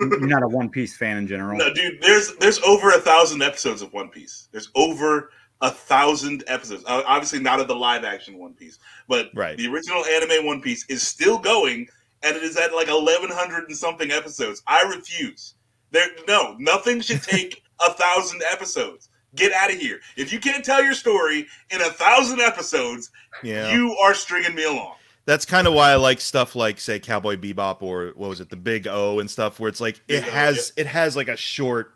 [0.00, 1.58] You're not a One Piece fan in general.
[1.58, 4.48] No, dude, there's there's over a thousand episodes of One Piece.
[4.52, 6.84] There's over a thousand episodes.
[6.86, 9.56] Uh, obviously, not of the live action One Piece, but Right.
[9.58, 11.88] the original anime One Piece is still going,
[12.22, 14.62] and it is at like eleven hundred and something episodes.
[14.66, 15.54] I refuse.
[15.90, 19.08] There, no, nothing should take a thousand episodes.
[19.38, 20.00] Get out of here.
[20.16, 23.10] If you can't tell your story in a thousand episodes,
[23.42, 24.94] yeah, you are stringing me along.
[25.26, 28.48] that's kind of why I like stuff like say Cowboy Bebop or what was it,
[28.50, 31.36] the Big O and stuff, where it's like it O, has it has like a
[31.36, 31.92] short,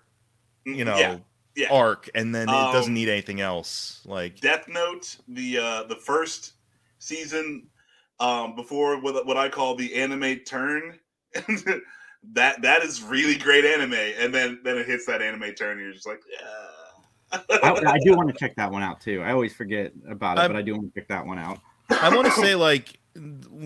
[0.64, 1.16] you know, yeah,
[1.56, 1.68] yeah.
[1.72, 4.00] arc, and then it doesn't Um, need anything else.
[4.04, 6.52] Like Death Note, the uh, the first
[6.98, 7.68] season,
[8.20, 10.98] um, before what, what I call the anime turn,
[12.34, 15.80] that that is really great anime, and then then it hits that anime turn, and
[15.80, 16.46] you're just like, yeah.
[17.32, 19.22] I, I do want to check that one out too.
[19.22, 21.58] I always forget about it, I'm- but I do want to check that one out.
[21.90, 22.98] I want to say like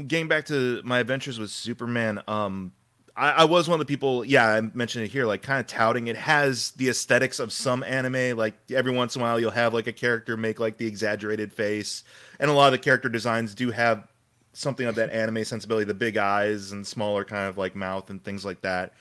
[0.08, 2.20] getting back to my adventures with Superman.
[2.26, 2.72] Um,
[3.16, 4.24] I, I was one of the people.
[4.24, 6.08] Yeah, I mentioned it here, like kind of touting.
[6.08, 8.36] It has the aesthetics of some anime.
[8.36, 11.52] Like every once in a while, you'll have like a character make like the exaggerated
[11.52, 12.04] face,
[12.40, 14.06] and a lot of the character designs do have
[14.52, 18.22] something of that anime sensibility, the big eyes and smaller kind of like mouth and
[18.24, 18.92] things like that.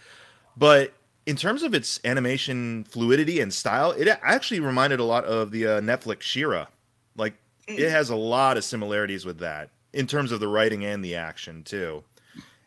[0.58, 0.94] But
[1.26, 5.66] in terms of its animation fluidity and style, it actually reminded a lot of the
[5.68, 6.68] uh, Netflix She-Ra.
[7.16, 7.34] Like
[7.68, 11.16] it has a lot of similarities with that in terms of the writing and the
[11.16, 12.04] action too.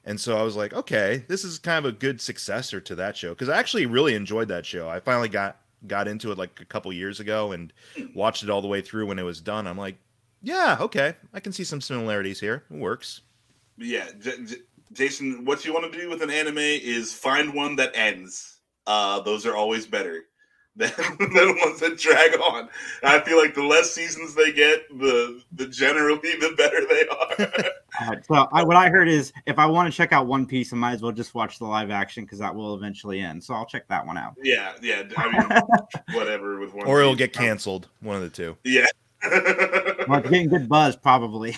[0.05, 3.16] And so I was like, okay, this is kind of a good successor to that
[3.16, 4.88] show because I actually really enjoyed that show.
[4.88, 7.73] I finally got got into it like a couple years ago and
[8.14, 9.66] watched it all the way through when it was done.
[9.66, 9.97] I'm like,
[10.42, 12.64] yeah, okay, I can see some similarities here.
[12.71, 13.21] It works.
[13.77, 14.57] yeah, J- J-
[14.92, 18.61] Jason, what you want to do with an anime is find one that ends.
[18.87, 20.24] Uh, those are always better
[20.79, 22.68] than, than ones that drag on.
[23.03, 27.70] I feel like the less seasons they get, the the generally the better they are.
[28.01, 30.72] Uh, so I, what I heard is if I want to check out One Piece,
[30.72, 33.42] I might as well just watch the live action because that will eventually end.
[33.42, 34.35] So I'll check that one out.
[34.40, 35.03] yeah, yeah.
[35.16, 35.62] I mean,
[36.16, 36.87] whatever with one.
[36.87, 37.18] Or it'll Piece.
[37.18, 37.88] get canceled.
[38.01, 38.57] One of the two.
[38.62, 38.87] Yeah.
[39.24, 41.57] Well, it's getting good buzz, probably.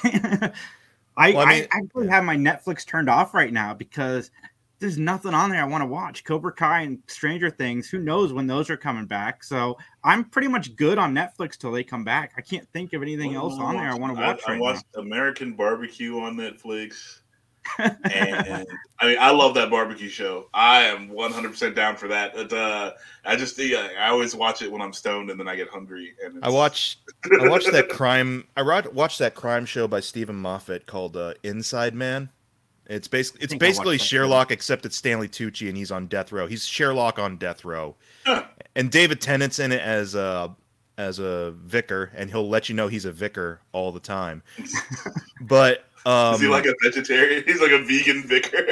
[1.21, 4.31] I, Well, I I, mean- actually have my Netflix turned off right now because
[4.79, 6.25] there's nothing on there I want to watch.
[6.25, 7.91] Cobra Kai and Stranger Things.
[7.91, 9.45] Who knows when those are coming back?
[9.45, 12.33] So I'm pretty much good on Netflix till they come back.
[12.39, 14.61] I can't think of anything else on there I want to watch I, I right
[14.61, 17.21] watched American Barbecue on Netflix.
[17.79, 18.67] And
[18.99, 20.49] I mean, I love that barbecue show.
[20.53, 22.35] I am 100% down for that.
[22.35, 22.93] But, uh,
[23.25, 26.15] I just, yeah, I always watch it when I'm stoned and then I get hungry.
[26.25, 26.99] And I watch,
[27.41, 31.35] I watch that crime I ro- watched that crime show by Steven Moffat called uh,
[31.43, 32.31] Inside Man.
[32.91, 34.09] It's basically it's think I basically that too.
[34.09, 36.49] Sherlock except it's Stanley Tucci and he's on death row.
[36.49, 37.95] He's Sherlock on death row.
[38.27, 38.45] Huh.
[38.75, 40.55] And David Tennant's in it as a
[40.99, 44.43] as a vicar and he'll let you know he's a vicar all the time.
[45.43, 47.45] but Um, Is he like a vegetarian?
[47.47, 48.65] He's like a vegan vicar.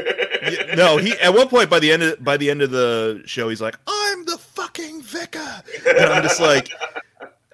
[0.50, 3.22] yeah, no, he at one point by the end of by the end of the
[3.26, 6.70] show, he's like, "I'm the fucking vicar," and I'm just like,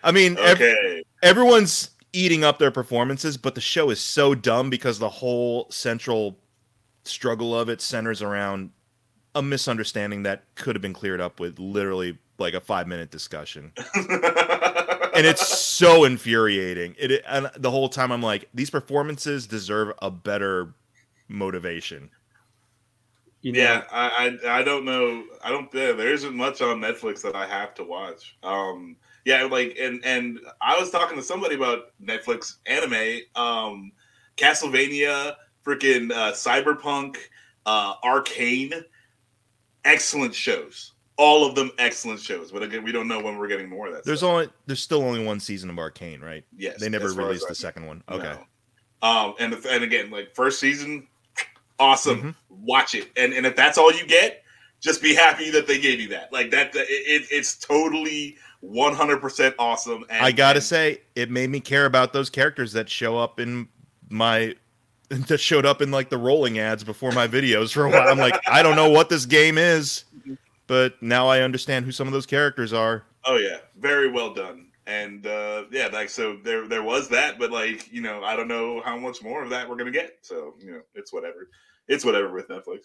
[0.04, 1.02] I mean, okay.
[1.22, 6.38] everyone's eating up their performances, but the show is so dumb because the whole central
[7.04, 8.70] struggle of it centers around
[9.34, 13.72] a misunderstanding that could have been cleared up with literally like a five minute discussion.
[15.14, 16.94] and it's so infuriating.
[16.98, 20.74] It and the whole time I'm like, these performances deserve a better
[21.28, 22.10] motivation.
[23.42, 25.24] You know, yeah, I, I I don't know.
[25.42, 25.68] I don't.
[25.74, 28.38] Yeah, there isn't much on Netflix that I have to watch.
[28.42, 28.96] Um,
[29.26, 33.92] yeah, like and and I was talking to somebody about Netflix anime, um,
[34.38, 37.16] Castlevania, freaking uh, Cyberpunk,
[37.66, 38.72] uh, Arcane,
[39.84, 40.93] excellent shows.
[41.16, 42.50] All of them excellent shows.
[42.50, 44.04] But again, we don't know when we're getting more of that.
[44.04, 44.30] There's stuff.
[44.30, 46.44] only there's still only one season of Arcane, right?
[46.56, 48.02] yes, They never as far as released the second one.
[48.10, 48.34] Okay.
[49.02, 51.06] Um, and the- and again, like first season,
[51.78, 52.20] awesome.
[52.22, 52.34] Mhm.
[52.48, 54.42] Watch it, and and if that's all you get,
[54.80, 56.32] just be happy that they gave you that.
[56.32, 60.04] Like that, that- it, it it's totally 100 percent awesome.
[60.08, 63.38] And, I gotta and- say, it made me care about those characters that show up
[63.38, 63.68] in
[64.08, 64.54] my
[65.10, 68.08] that showed up in like the rolling ads before my videos for a while.
[68.08, 70.04] I'm like, I don't know what this game is,
[70.66, 73.04] but now I understand who some of those characters are.
[73.24, 74.68] Oh yeah, very well done.
[74.86, 78.48] And uh, yeah, like so there there was that, but like you know I don't
[78.48, 80.18] know how much more of that we're gonna get.
[80.22, 81.48] So you know it's whatever.
[81.88, 82.80] It's whatever with Netflix.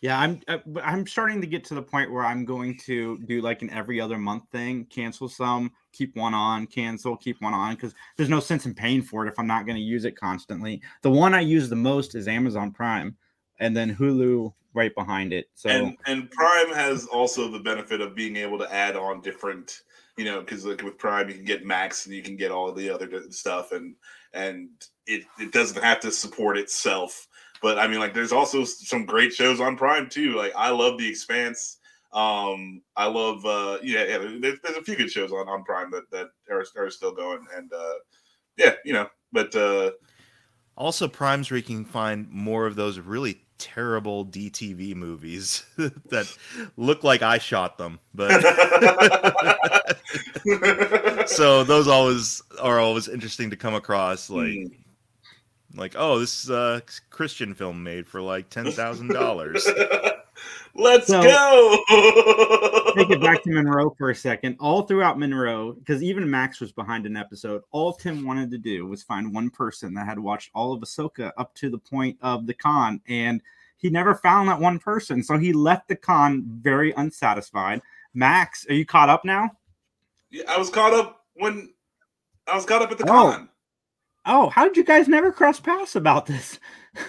[0.00, 3.18] Yeah, I'm I- but I'm starting to get to the point where I'm going to
[3.26, 7.54] do like an every other month thing, cancel some, keep one on, cancel, keep one
[7.54, 10.04] on because there's no sense in paying for it if I'm not going to use
[10.04, 10.80] it constantly.
[11.02, 13.16] The one I use the most is Amazon Prime,
[13.58, 15.50] and then Hulu right behind it.
[15.54, 19.82] So and and Prime has also the benefit of being able to add on different,
[20.16, 22.72] you know, because like with Prime you can get Max and you can get all
[22.72, 23.96] the other stuff, and
[24.32, 24.68] and
[25.06, 27.26] it it doesn't have to support itself.
[27.60, 30.36] But I mean, like, there's also some great shows on Prime too.
[30.36, 31.78] Like, I love The Expanse.
[32.12, 34.18] Um, I love, uh, yeah, yeah.
[34.18, 37.44] There's, there's a few good shows on on Prime that that are, are still going,
[37.56, 37.94] and uh,
[38.56, 39.90] yeah, you know, but uh,
[40.78, 46.32] Also, Prime's where you can find more of those really terrible DTV movies that
[46.76, 48.40] look like I shot them, but
[51.28, 54.30] so those always are always interesting to come across.
[54.30, 55.78] Like, Hmm.
[55.78, 59.66] like oh, this is a Christian film made for like ten thousand dollars.
[60.74, 61.84] Let's So- go.
[62.96, 64.56] take it back to Monroe for a second.
[64.60, 68.86] All throughout Monroe, because even Max was behind an episode, all Tim wanted to do
[68.86, 72.46] was find one person that had watched all of Ahsoka up to the point of
[72.46, 73.40] the con, and
[73.76, 75.22] he never found that one person.
[75.22, 77.80] So he left the con very unsatisfied.
[78.14, 79.50] Max, are you caught up now?
[80.30, 81.72] Yeah, I was caught up when
[82.46, 83.08] I was caught up at the Oh.
[83.32, 83.48] con.
[84.28, 86.58] Oh, how did you guys never cross paths about this?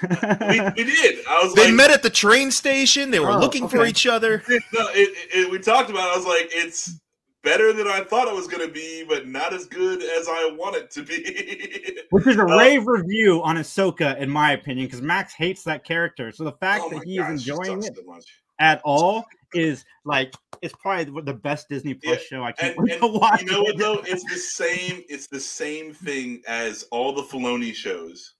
[0.01, 1.25] We, we did.
[1.27, 3.11] I was They like, met at the train station.
[3.11, 4.43] They were Oh, looking for each other.
[4.49, 4.59] no,
[4.91, 6.07] it, it, we talked about.
[6.09, 6.13] it.
[6.13, 6.99] I was like, it's
[7.43, 10.51] better than I thought it was going to be, but not as good as I
[10.57, 11.97] want it to be.
[12.11, 15.83] Which is a Uh, rave review on Ahsoka, in my opinion, because Max hates that
[15.83, 16.31] character.
[16.31, 18.19] So the fact Oh that he gosh, is enjoying it so
[18.59, 22.85] at all is like it's probably the- best Disney Plus Yeah, show I can't And,
[22.89, 23.41] wait to watch.
[23.41, 24.01] you know what though?
[24.05, 25.03] It's the same.
[25.07, 28.33] It's the same thing as all the Filoni shows.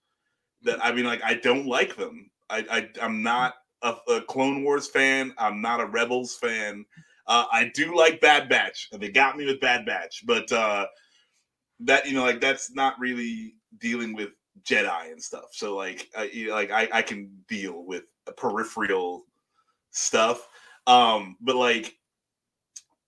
[0.64, 2.30] That I mean, like I don't like them.
[2.50, 5.34] I, I I'm not a, a Clone Wars fan.
[5.38, 6.86] I'm not a Rebels fan.
[7.28, 10.88] Uh, I do like Bad Batch, and they got me with Bad Batch, but uh,
[11.82, 14.30] that you know, like that's not really dealing with
[14.64, 15.46] Jedi and stuff.
[15.52, 18.04] So like, I, you know, like I, I can deal with
[18.36, 19.26] peripheral
[19.92, 20.48] stuff.
[20.90, 21.96] Um, but like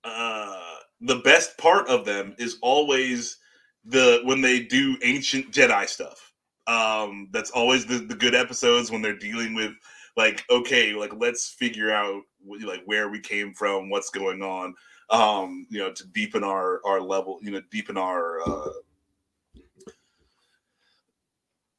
[0.04, 3.38] uh the best part of them is always
[3.86, 6.32] the when they do ancient Jedi stuff.
[6.68, 9.72] Um that's always the, the good episodes when they're dealing with
[10.16, 12.22] like okay, like let's figure out
[12.64, 14.76] like where we came from, what's going on.
[15.10, 18.70] Um, you know, to deepen our our level, you know, deepen our uh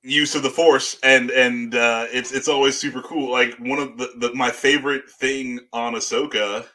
[0.03, 3.31] use of the force and and uh it's it's always super cool.
[3.31, 6.67] Like one of the, the my favorite thing on ahsoka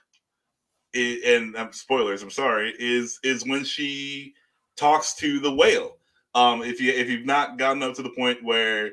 [0.95, 4.33] i- and um, spoilers i'm sorry is is when she
[4.77, 5.97] talks to the whale.
[6.35, 8.91] Um if you if you've not gotten up to the point where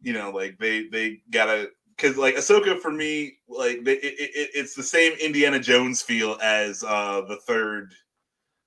[0.00, 4.74] you know like they they gotta because like ahsoka for me like it, it, it's
[4.74, 7.94] the same indiana jones feel as uh the third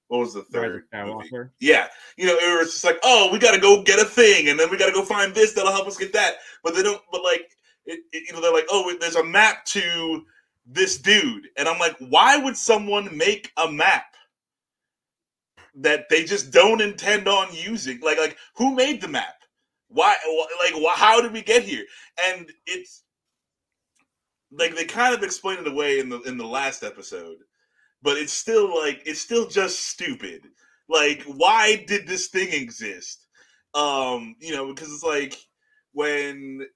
[0.08, 0.84] what was the third?
[1.60, 1.88] Yeah,
[2.18, 4.60] you know, it was just like, oh, we got to go get a thing, and
[4.60, 6.36] then we got to go find this that'll help us get that.
[6.64, 7.01] But they don't.
[7.12, 7.49] But like,
[7.86, 10.24] it, it- you know, they're like, oh, there's a map to
[10.66, 14.16] this dude, and I'm like, why would someone make a map
[15.76, 17.99] that they just don't intend on using?
[18.01, 19.36] Like, like who made the map?
[19.89, 20.16] Why?
[20.64, 21.86] Like, why, how did we get here?
[22.26, 23.03] And it's
[24.51, 27.38] like they kind of explained it away in the in the last episode,
[28.02, 30.41] but it's still like it's still just stupid.
[30.89, 33.28] Like, why did this thing exist?
[33.74, 35.36] Um, you know, because it's like
[35.93, 36.68] when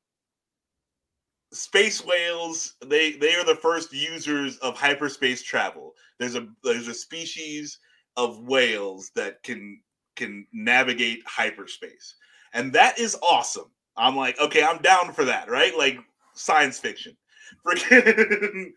[1.54, 5.94] space whales they they are the first users of hyperspace travel.
[6.18, 7.80] There's a there's a species
[8.18, 9.82] of whales that can
[10.16, 12.16] can navigate hyperspace.
[12.54, 13.72] And that is awesome.
[13.98, 15.78] I'm like okay i'm down for that right?
[15.78, 16.00] Like
[16.34, 17.18] science fiction.
[17.66, 18.72] Freaking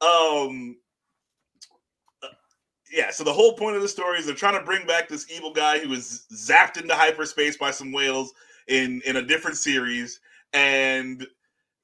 [0.00, 0.76] um
[2.90, 5.30] yeah so the whole point of the story is they're trying to bring back this
[5.30, 8.32] evil guy who was zapped into hyperspace by some whales
[8.68, 10.20] in in a different series
[10.52, 11.26] and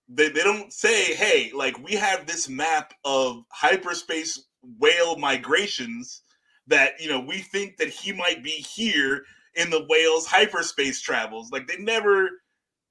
[0.09, 4.47] they, they don't say, hey, like we have this map of hyperspace
[4.79, 6.23] whale migrations
[6.67, 11.51] that, you know, we think that he might be here in the whale's hyperspace travels.
[11.51, 12.29] Like they never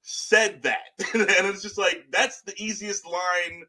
[0.02, 0.90] said that.
[1.14, 3.64] and it's just like, that's the easiest line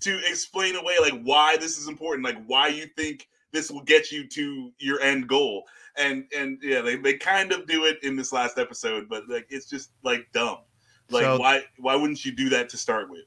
[0.00, 4.10] to explain away, like why this is important, like why you think this will get
[4.10, 5.64] you to your end goal.
[5.96, 9.46] And and yeah, they, they kind of do it in this last episode, but like
[9.50, 10.58] it's just like dumb.
[11.10, 13.24] Like so, why why wouldn't you do that to start with?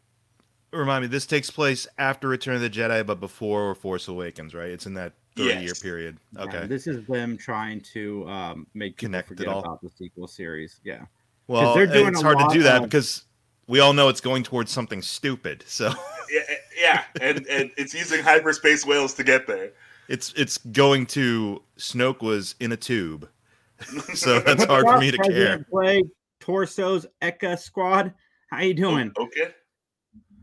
[0.72, 4.70] Remind me, this takes place after Return of the Jedi, but before Force Awakens, right?
[4.70, 5.64] It's in that 30 yes.
[5.64, 6.18] year period.
[6.38, 6.62] Okay.
[6.62, 9.60] Yeah, this is them trying to um, make connect forget it all.
[9.60, 10.80] about the sequel series.
[10.84, 11.06] Yeah.
[11.48, 12.84] Well, they're doing it's hard to do that of...
[12.84, 13.26] because
[13.68, 15.64] we all know it's going towards something stupid.
[15.68, 15.94] So
[16.32, 16.42] yeah,
[16.80, 19.72] yeah, and and it's using hyperspace whales to get there.
[20.08, 23.30] It's it's going to Snoke was in a tube,
[24.14, 25.66] so that's hard for me to care.
[25.70, 26.04] Play
[26.40, 28.14] Torsos Eka Squad.
[28.50, 29.12] How you doing?
[29.18, 29.54] Okay.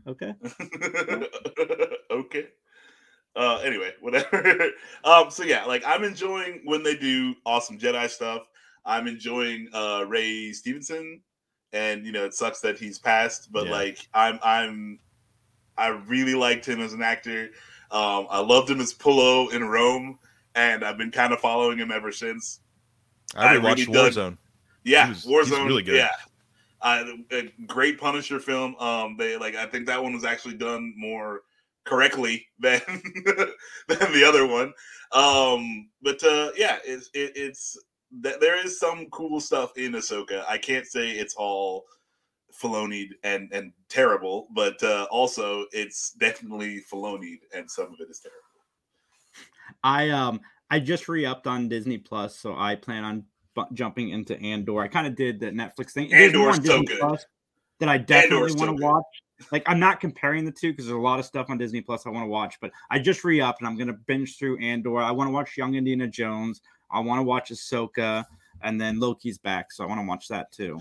[0.07, 0.33] Okay.
[2.11, 2.47] okay.
[3.35, 4.71] Uh anyway, whatever.
[5.03, 8.41] um so yeah, like I'm enjoying when they do awesome Jedi stuff.
[8.85, 11.21] I'm enjoying uh Ray Stevenson
[11.71, 13.71] and you know it sucks that he's passed, but yeah.
[13.71, 14.99] like I'm I'm
[15.77, 17.49] I really liked him as an actor.
[17.91, 20.19] Um I loved him as Pullo in Rome
[20.55, 22.59] and I've been kind of following him ever since.
[23.35, 24.37] I, I really watched Warzone.
[24.83, 25.65] Yeah, was, Warzone.
[25.67, 25.95] really good.
[25.95, 26.09] Yeah,
[26.81, 28.75] uh, a great Punisher film.
[28.77, 31.41] Um, they like I think that one was actually done more
[31.85, 32.81] correctly than
[33.87, 34.73] than the other one.
[35.11, 37.77] Um, but uh, yeah, it's it, it's
[38.21, 40.43] that there is some cool stuff in Ahsoka.
[40.47, 41.85] I can't say it's all
[42.51, 48.19] Filoni and and terrible, but uh, also it's definitely Filoni and some of it is
[48.19, 48.39] terrible.
[49.83, 53.25] I um I just re-upped on Disney Plus, so I plan on
[53.73, 54.79] jumping into Andor.
[54.79, 56.13] I kind of did the Netflix thing.
[56.13, 56.99] Andor's so good.
[56.99, 57.25] Plus
[57.79, 59.03] that I definitely want to watch.
[59.51, 62.05] Like I'm not comparing the two because there's a lot of stuff on Disney Plus
[62.05, 64.99] I want to watch, but I just re up and I'm gonna binge through Andor.
[64.99, 66.61] I want to watch Young Indiana Jones.
[66.91, 68.23] I want to watch Ahsoka,
[68.61, 70.79] and then Loki's back, so I want to watch that too.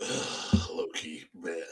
[0.70, 1.62] Loki, man.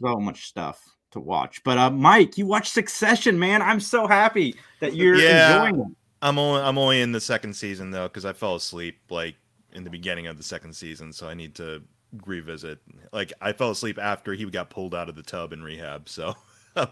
[0.00, 1.62] So much stuff to watch.
[1.64, 3.62] But uh, Mike, you watch Succession, man.
[3.62, 5.96] I'm so happy that you're yeah, enjoying it.
[6.22, 9.36] I'm only I'm only in the second season though because I fell asleep like
[9.72, 11.82] in the beginning of the second season, so I need to
[12.26, 12.78] revisit.
[13.12, 16.34] Like I fell asleep after he got pulled out of the tub in rehab, so
[16.76, 16.88] I,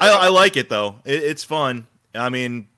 [0.00, 0.96] I, like it though.
[1.04, 1.86] It, it's fun.
[2.14, 2.68] I mean,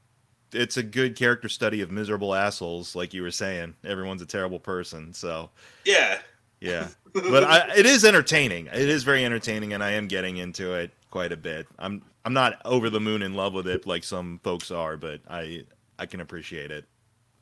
[0.53, 3.75] it's a good character study of miserable assholes, like you were saying.
[3.85, 5.51] Everyone's a terrible person, so
[5.85, 6.19] yeah,
[6.61, 6.89] yeah.
[7.15, 8.67] But I, it is entertaining.
[8.67, 11.67] It is very entertaining, and I am getting into it quite a bit.
[11.79, 15.23] I'm I'm not over the moon in love with it like some folks are, but
[15.27, 15.65] I
[15.99, 16.85] I can appreciate it.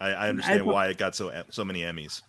[0.01, 2.23] I, I understand I, why it got so so many Emmys.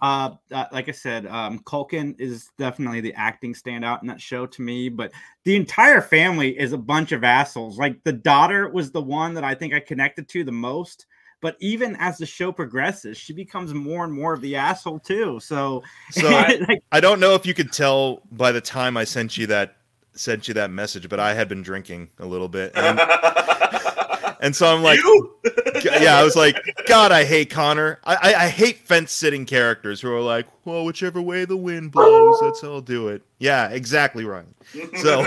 [0.00, 4.44] Uh, uh, like I said, um, Culkin is definitely the acting standout in that show
[4.46, 5.12] to me, but
[5.44, 7.78] the entire family is a bunch of assholes.
[7.78, 11.06] Like the daughter was the one that I think I connected to the most,
[11.44, 15.38] but even as the show progresses, she becomes more and more of the asshole too.
[15.40, 19.04] So, so I, like, I don't know if you could tell by the time I
[19.04, 19.76] sent you that
[20.14, 22.72] sent you that message, but I had been drinking a little bit.
[22.74, 22.98] And
[24.40, 25.00] And so I'm like,
[25.82, 27.98] yeah, I was like, God, I hate Connor.
[28.04, 31.92] I, I, I, hate fence sitting characters who are like, well, whichever way the wind
[31.92, 33.22] blows, that's how I'll do it.
[33.38, 34.44] Yeah, exactly right.
[34.98, 35.26] So,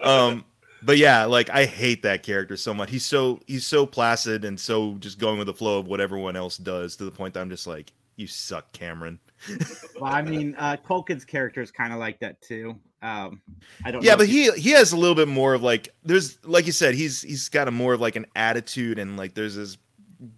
[0.02, 0.42] um,
[0.84, 2.90] but yeah, like I hate that character so much.
[2.90, 6.36] He's so he's so placid and so just going with the flow of what everyone
[6.36, 9.18] else does to the point that I'm just like, you suck, Cameron.
[10.00, 12.78] well, I mean, uh, Culkin's character is kind of like that too.
[13.02, 13.42] Um,
[13.84, 14.02] I don't.
[14.02, 16.94] Yeah, but he he has a little bit more of like there's like you said
[16.94, 19.76] he's he's got a more of like an attitude and like there's this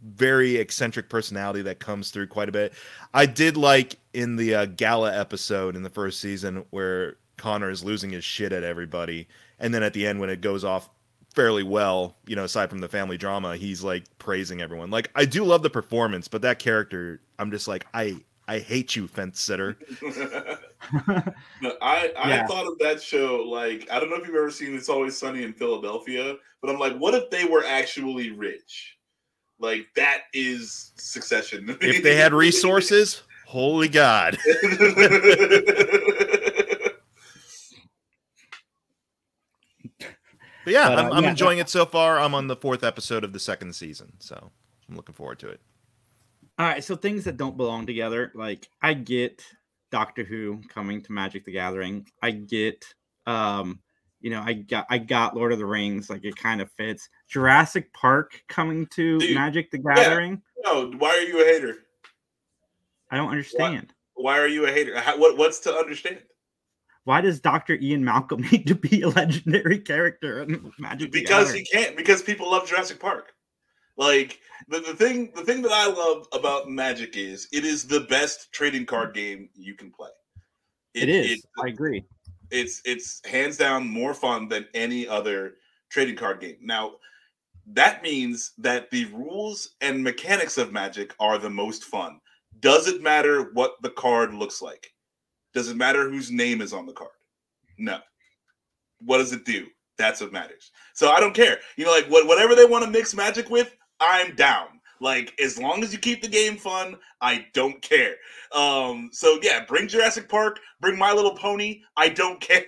[0.03, 2.72] very eccentric personality that comes through quite a bit.
[3.14, 7.84] I did like in the uh, gala episode in the first season where Connor is
[7.84, 9.28] losing his shit at everybody,
[9.59, 10.88] and then at the end when it goes off
[11.34, 14.90] fairly well, you know, aside from the family drama, he's like praising everyone.
[14.90, 18.16] Like I do love the performance, but that character, I'm just like I
[18.48, 19.78] I hate you, fence sitter.
[21.61, 22.46] No, I I Yeah.
[22.46, 25.42] thought of that show like I don't know if you've ever seen It's Always Sunny
[25.42, 28.96] in Philadelphia, but I'm like, what if they were actually rich?
[29.59, 31.76] Like that is Succession.
[31.80, 34.38] If they had resources, holy God.
[40.66, 42.18] But yeah, But, uh, I'm, I'm yeah, enjoying it so far.
[42.18, 44.50] I'm on the fourth episode of the second season, so
[44.88, 45.60] I'm looking forward to it.
[46.58, 49.44] All right, so things that don't belong together, like I get
[49.92, 52.04] Doctor Who coming to Magic the Gathering.
[52.20, 52.84] I get
[53.28, 53.78] um
[54.20, 57.08] you know, I got I got Lord of the Rings, like it kind of fits.
[57.28, 60.42] Jurassic Park coming to Dude, Magic the Gathering.
[60.64, 61.76] no, why are you a hater?
[63.08, 63.94] I don't understand.
[64.14, 64.98] Why are you a hater?
[64.98, 66.22] How, what what's to understand?
[67.07, 67.76] Why does Dr.
[67.76, 72.50] Ian Malcolm need to be a legendary character in Magic because he can't because people
[72.50, 73.32] love Jurassic Park.
[73.96, 78.00] Like the, the thing the thing that I love about Magic is it is the
[78.00, 80.11] best trading card game you can play.
[80.94, 81.46] it is.
[81.62, 82.04] I agree.
[82.50, 85.54] it's it's hands down more fun than any other
[85.90, 86.57] trading card game.
[86.61, 86.94] Now,
[87.68, 92.18] that means that the rules and mechanics of Magic are the most fun.
[92.59, 94.90] Does it matter what the card looks like?
[95.57, 97.12] Does it matter whose name is on the card?
[97.78, 98.00] No.
[99.00, 99.64] What does it do?
[99.96, 100.70] That's what matters.
[100.92, 101.61] So I don't care.
[101.78, 104.66] You know, like what, whatever they want to mix Magic with, I'm down.
[105.00, 108.16] Like as long as you keep the game fun, I don't care.
[108.52, 111.80] Um, so yeah, bring Jurassic Park, bring My Little Pony.
[111.96, 112.66] I don't care.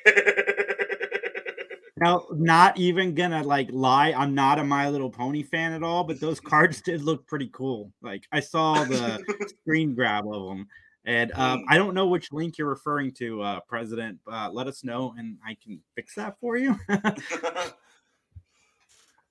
[1.99, 4.15] Now, not even gonna like lie.
[4.17, 7.51] I'm not a My Little Pony fan at all, but those cards did look pretty
[7.53, 7.93] cool.
[8.01, 9.23] Like I saw the
[9.61, 10.69] screen grab of them,
[11.09, 11.65] and um, Mm.
[11.71, 14.19] I don't know which link you're referring to, uh, President.
[14.31, 16.79] Uh, let us know, and I can fix that for you.
[16.91, 16.99] Uh,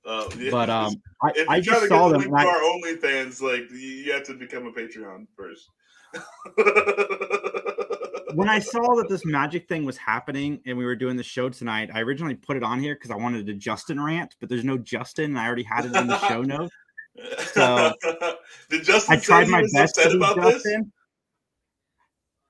[0.39, 2.21] yeah, but um, I, I just to saw them.
[2.21, 5.69] link and to I- our OnlyFans, like you, have to become a Patreon first.
[8.34, 11.47] when I saw that this magic thing was happening and we were doing the show
[11.49, 14.63] tonight, I originally put it on here because I wanted a Justin rant, but there's
[14.63, 16.73] no Justin, and I already had it in the show notes.
[17.53, 17.93] So,
[18.69, 20.65] Did Justin I tried say my best to upset be about this?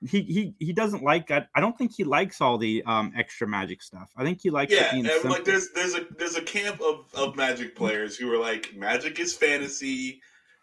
[0.05, 1.31] He he he doesn't like.
[1.31, 4.11] I, I don't think he likes all the um extra magic stuff.
[4.15, 5.31] I think he likes Yeah, and simple.
[5.31, 9.19] like there's there's a there's a camp of of Magic players who are like Magic
[9.19, 10.21] is fantasy,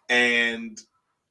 [0.09, 0.81] and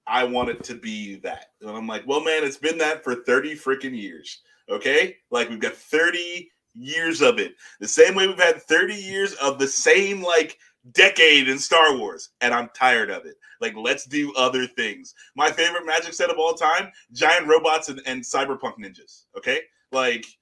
[0.05, 1.45] I want it to be that.
[1.61, 4.41] And I'm like, well, man, it's been that for thirty freaking years.
[4.69, 7.55] Okay, like we've got thirty years of it.
[7.79, 10.57] The same way we've had thirty years of the same like
[10.91, 13.35] decade in Star Wars, and I'm tired of it.
[13.61, 15.15] Like, let's do other things.
[15.35, 19.23] My favorite Magic set of all time: giant robots and, and cyberpunk ninjas.
[19.37, 19.61] Okay,
[19.91, 20.25] like.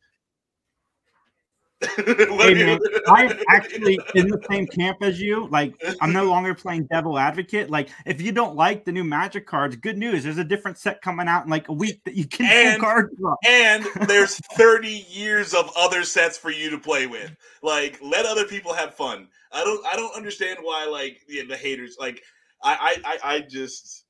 [1.97, 5.47] Hey man, I'm actually in the same camp as you.
[5.47, 7.71] Like, I'm no longer playing devil advocate.
[7.71, 10.23] Like, if you don't like the new magic cards, good news.
[10.23, 12.87] There's a different set coming out in like a week that you can And- pull
[12.89, 13.35] cards from.
[13.47, 17.35] and there's 30 years of other sets for you to play with.
[17.63, 19.27] Like, let other people have fun.
[19.53, 22.21] I don't I don't understand why like yeah, the haters like
[22.63, 24.05] I, I I I just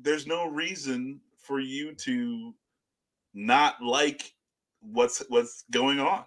[0.00, 2.54] there's no reason for you to
[3.34, 4.32] not like
[4.80, 6.24] what's what's going on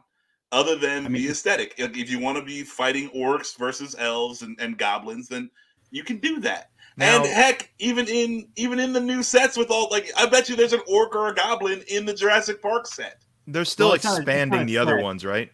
[0.51, 1.75] other than I mean- the aesthetic.
[1.77, 5.49] If if you want to be fighting orcs versus elves and, and goblins, then
[5.91, 6.71] you can do that.
[6.97, 10.49] Now, and heck, even in even in the new sets with all like I bet
[10.49, 13.21] you there's an orc or a goblin in the Jurassic Park set.
[13.47, 15.51] they're still Well, it's not- it's expanding not the other ones, right?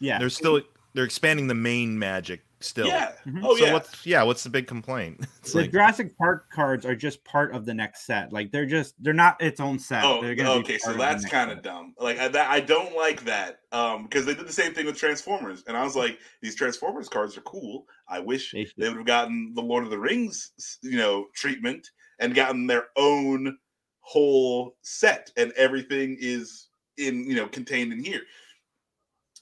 [0.00, 0.18] Yeah.
[0.18, 0.60] They're still
[0.94, 2.86] they're expanding the main magic still.
[2.86, 3.12] Yeah.
[3.26, 3.40] Mhm.
[3.44, 3.72] Oh so yeah.
[3.72, 5.26] what's yeah, what's the big complaint?
[5.44, 8.32] It's the like, Jurassic Park cards are just part of the next set.
[8.32, 10.02] Like they're just they're not its own set.
[10.02, 10.78] Oh, they're gonna be okay.
[10.78, 11.94] So part of that's kind of dumb.
[11.98, 14.96] Like I, that, I don't like that um, because they did the same thing with
[14.96, 17.84] Transformers, and I was like, these Transformers cards are cool.
[18.08, 21.90] I wish They they would have gotten the Lord of the Rings, you know, treatment
[22.18, 23.58] and gotten their own
[24.00, 28.22] whole set, and everything is in you know contained in here.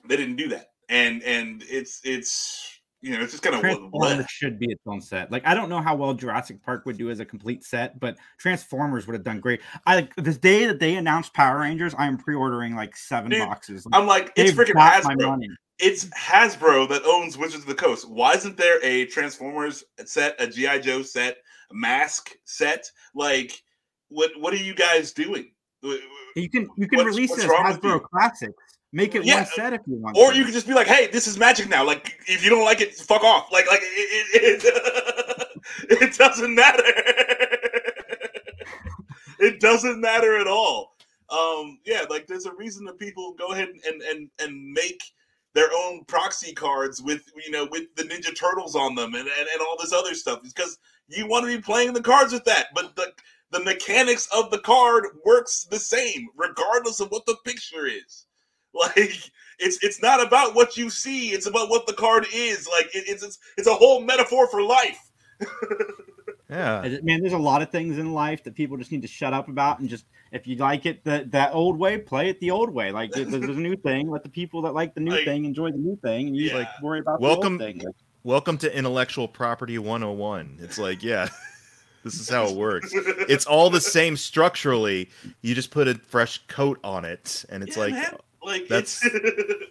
[0.08, 4.58] They didn't do that, and and it's it's you know it's just kind of should
[4.58, 5.32] be its own set.
[5.32, 8.16] Like I don't know how well Jurassic Park would do as a complete set, but
[8.38, 9.60] Transformers would have done great.
[9.86, 11.94] I like this day that they announced Power Rangers.
[11.98, 13.86] I am pre-ordering like seven Dude, boxes.
[13.92, 15.40] I'm like, it's freaking Hasbro.
[15.78, 18.08] it's Hasbro that owns Wizards of the Coast.
[18.08, 21.38] Why isn't there a Transformers set, a GI Joe set,
[21.70, 22.88] a Mask set?
[23.14, 23.60] Like,
[24.10, 25.50] what what are you guys doing?
[25.82, 27.90] You can you can What's- release what's it as wrong with you?
[27.90, 28.52] Hasbro Classics.
[28.92, 30.16] Make it Yeah, one set if you want.
[30.18, 30.36] Or to.
[30.38, 31.84] you could just be like, "Hey, this is Magic now.
[31.84, 36.54] Like, if you don't like it, fuck off." Like, like it it, it, it doesn't
[36.54, 36.82] matter.
[39.40, 40.94] it doesn't matter at all.
[41.30, 45.00] Um, yeah, like there's a reason that people go ahead and and and make
[45.54, 49.48] their own proxy cards with you know with the Ninja Turtles on them and and,
[49.52, 50.78] and all this other stuff because
[51.08, 52.66] you want to be playing the cards with that.
[52.74, 53.10] But the
[53.52, 58.26] the mechanics of the card works the same regardless of what the picture is.
[58.96, 62.66] Like it's it's not about what you see; it's about what the card is.
[62.66, 64.98] Like it, it's, it's it's a whole metaphor for life.
[66.52, 66.98] Yeah.
[67.02, 69.48] Man, there's a lot of things in life that people just need to shut up
[69.48, 72.68] about and just if you like it the, that old way, play it the old
[72.68, 72.92] way.
[72.92, 74.10] Like there's, there's a new thing.
[74.10, 76.48] Let the people that like the new Like, thing enjoy the new thing, and you
[76.48, 76.56] yeah.
[76.56, 77.86] like worry about Welcome- the old thing.
[78.24, 80.58] Welcome to Intellectual Property 101.
[80.60, 81.28] It's like, yeah,
[82.04, 82.90] this is how it works.
[82.92, 85.08] It's all the same structurally.
[85.40, 88.16] You just put a fresh coat on it, and it's Yeah, like man.
[88.44, 89.00] Like that's-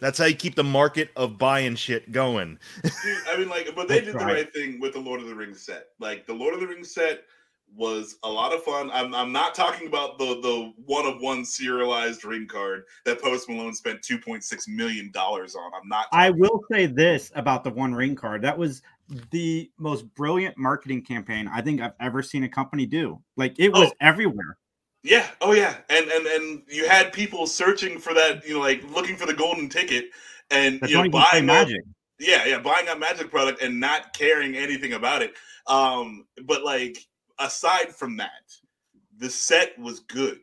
[0.02, 2.58] that's how you keep the market of buying shit going.
[2.84, 2.94] Dude,
[3.30, 4.34] I mean, like, but they That's did the right.
[4.36, 5.88] right thing with the Lord of the Rings set.
[6.00, 7.24] Like, the Lord of the Rings set
[7.76, 8.90] was a lot of fun.
[8.92, 13.48] I'm, I'm not talking about the the one of one serialized ring card that Post
[13.48, 15.72] Malone spent 2.6 million dollars on.
[15.74, 16.08] I'm not.
[16.12, 18.82] I will say this about the One Ring card: that was
[19.32, 23.22] the most brilliant marketing campaign I think I've ever seen a company do.
[23.38, 23.94] Like it was Oh.
[24.02, 24.58] everywhere.
[25.04, 25.28] Yeah.
[25.42, 25.78] Oh yeah.
[25.90, 28.46] And and and you had people searching for that.
[28.46, 30.06] You know, like looking for the golden ticket,
[30.52, 31.82] and That you know, don't even play buying up, Magic.
[32.20, 35.34] yeah, yeah, buying a Magic product and not caring anything about it.
[35.68, 36.98] Um, but like
[37.40, 38.54] aside from that,
[39.18, 40.40] the set was good.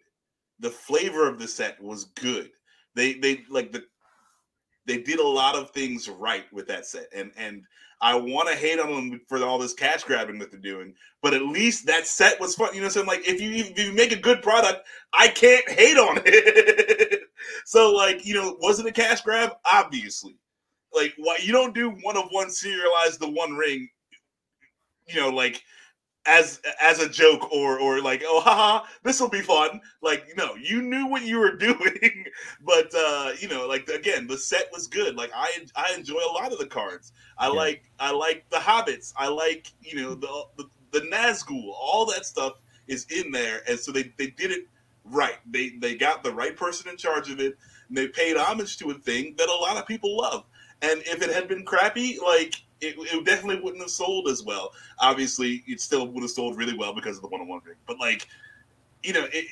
[0.60, 2.50] The flavor of the set was good.
[2.94, 3.84] They they like the
[4.86, 7.62] they did a lot of things right with that set, and and
[8.00, 11.34] I want to hate on them for all this cash grabbing that they're doing, but
[11.34, 12.68] at least that set was fun.
[12.72, 13.06] You know what I'm saying?
[13.06, 17.22] Like if you if you make a good product, I can't hate on it.
[17.64, 19.52] so like you know, was it a cash grab?
[19.70, 20.36] Obviously.
[20.94, 23.88] Like why you don't do one of one serialize the one ring,
[25.06, 25.62] you know, like
[26.28, 29.80] as as a joke or or like oh haha this will be fun.
[30.02, 32.24] Like no you knew what you were doing
[32.64, 35.16] but uh you know like again the set was good.
[35.16, 37.12] Like i i enjoy a lot of the cards.
[37.38, 37.52] I Yeah.
[37.52, 39.12] like i like the hobbits.
[39.16, 41.72] I like you know the the, the nazgul.
[41.80, 42.54] All that stuff
[42.86, 44.64] is in there and so they they did it
[45.04, 45.38] right.
[45.50, 47.56] They they got the right person in charge of it
[47.88, 50.44] and they paid homage to a thing that a lot of people love.
[50.82, 54.72] And if it had been crappy like it, it definitely wouldn't have sold as well.
[55.00, 58.28] Obviously it still would have sold really well because of the one-on-one ring but like
[59.02, 59.46] you know it,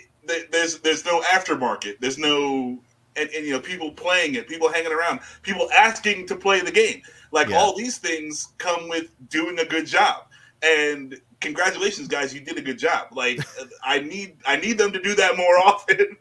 [0.51, 1.99] there's there's no aftermarket.
[2.01, 2.79] There's no
[3.17, 6.71] and, and you know people playing it people hanging around people asking to play the
[6.73, 7.03] game.
[7.33, 7.59] Like Yeah.
[7.59, 10.25] all these things come with doing a good job.
[10.63, 13.09] And congratulations guys you did a good job.
[13.13, 13.41] Like
[13.85, 16.17] i need i need them to do that more often.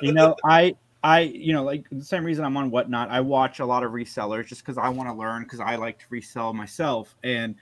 [0.00, 0.74] You know, I
[1.04, 3.10] I you know like the same reason I'm on whatnot.
[3.10, 5.98] I watch a lot of resellers just because I want to learn because I like
[6.00, 7.16] to resell myself.
[7.24, 7.56] And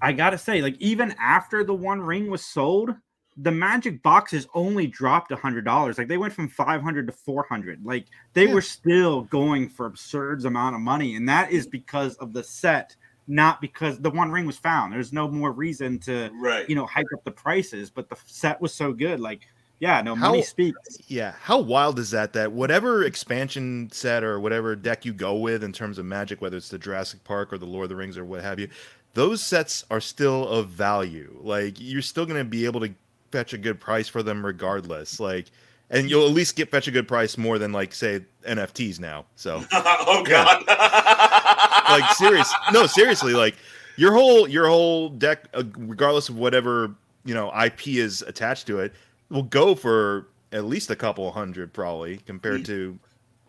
[0.00, 2.94] I gotta say, like even after the One Ring was sold,
[3.36, 5.98] the Magic boxes only dropped a hundred dollars.
[5.98, 7.84] Like they went from five hundred to four hundred.
[7.84, 8.54] Like they Yeah.
[8.54, 12.96] were still going for absurd amount of money, and that is because of the set,
[13.28, 14.92] not because the One Ring was found.
[14.92, 18.60] There's no more reason to right you know hype up the prices, but the set
[18.60, 19.20] was so good.
[19.20, 19.42] Like
[19.82, 20.98] yeah, no How- money speaks.
[21.08, 22.34] Yeah, how wild is that?
[22.34, 26.56] That whatever expansion set or whatever deck you go with in terms of Magic, whether
[26.56, 28.68] it's the Jurassic Park or the Lord of the Rings or what have you,
[29.14, 31.36] those sets are still of value.
[31.42, 32.94] Like you're still going to be able to
[33.32, 35.18] fetch a good price for them regardless.
[35.18, 35.46] Like,
[35.90, 39.24] and you'll at least get fetch a good price more than like say NFTs now.
[39.34, 40.62] So oh god
[41.90, 43.56] like serious no seriously like
[43.96, 48.78] your whole your whole deck uh, regardless of whatever you know ip is attached to
[48.78, 48.94] it
[49.32, 52.98] will go for at least a couple hundred probably compared to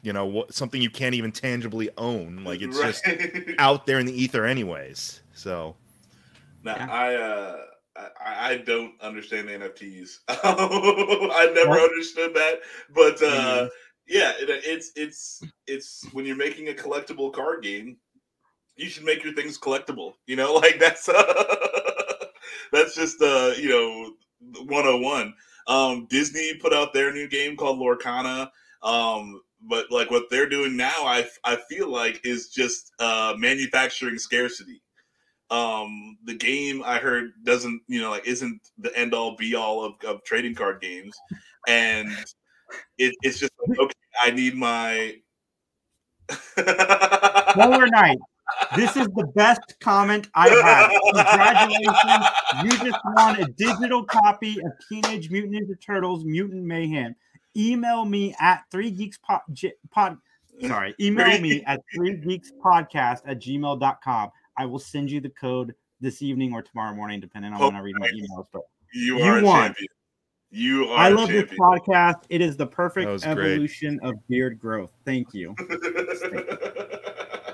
[0.01, 3.05] you know what something you can't even tangibly own like it's just
[3.59, 5.75] out there in the ether anyways so
[6.63, 6.87] Now, Yeah.
[6.89, 7.57] I uh
[7.95, 10.19] I, I don't understand the NFTs.
[10.29, 11.91] I never What?
[11.91, 12.59] understood that,
[12.93, 13.69] but uh Mhm.
[14.07, 17.97] yeah, it, it's it's it's when you're making a collectible card game,
[18.75, 20.13] you should make your things collectible.
[20.27, 22.25] You know, like that's uh,
[22.71, 24.13] that's just uh you know
[24.65, 25.33] 101.
[25.67, 28.49] Um, Disney put out their new game called Lorcana.
[28.81, 34.17] Um, but like what they're doing now, I I feel like is just uh manufacturing
[34.17, 34.81] scarcity
[35.49, 39.83] um the game i heard doesn't you know like isn't the end all be all
[39.83, 41.13] of, of trading card games
[41.67, 42.09] and
[42.97, 43.93] it, it's just like, okay
[44.23, 45.13] i need my
[46.55, 48.17] Polar Knight.
[48.75, 50.91] This is the best comment I have.
[51.13, 52.27] Congratulations.
[52.63, 57.15] You just won a digital copy of Teenage Mutant Ninja Turtles Mutant Mayhem.
[57.55, 60.17] Email me at three geeks pod, j- pod
[60.65, 64.31] sorry, email me at three geeks podcast at gmail.com.
[64.57, 67.79] I will send you the code this evening or tomorrow morning, depending on when I
[67.79, 68.47] read my emails.
[68.51, 69.61] But you You are a won.
[69.67, 69.87] champion
[70.55, 72.25] you are I a love this podcast.
[72.29, 73.53] It is the perfect That was great.
[73.53, 74.91] evolution of beard growth.
[75.03, 75.55] Thank you.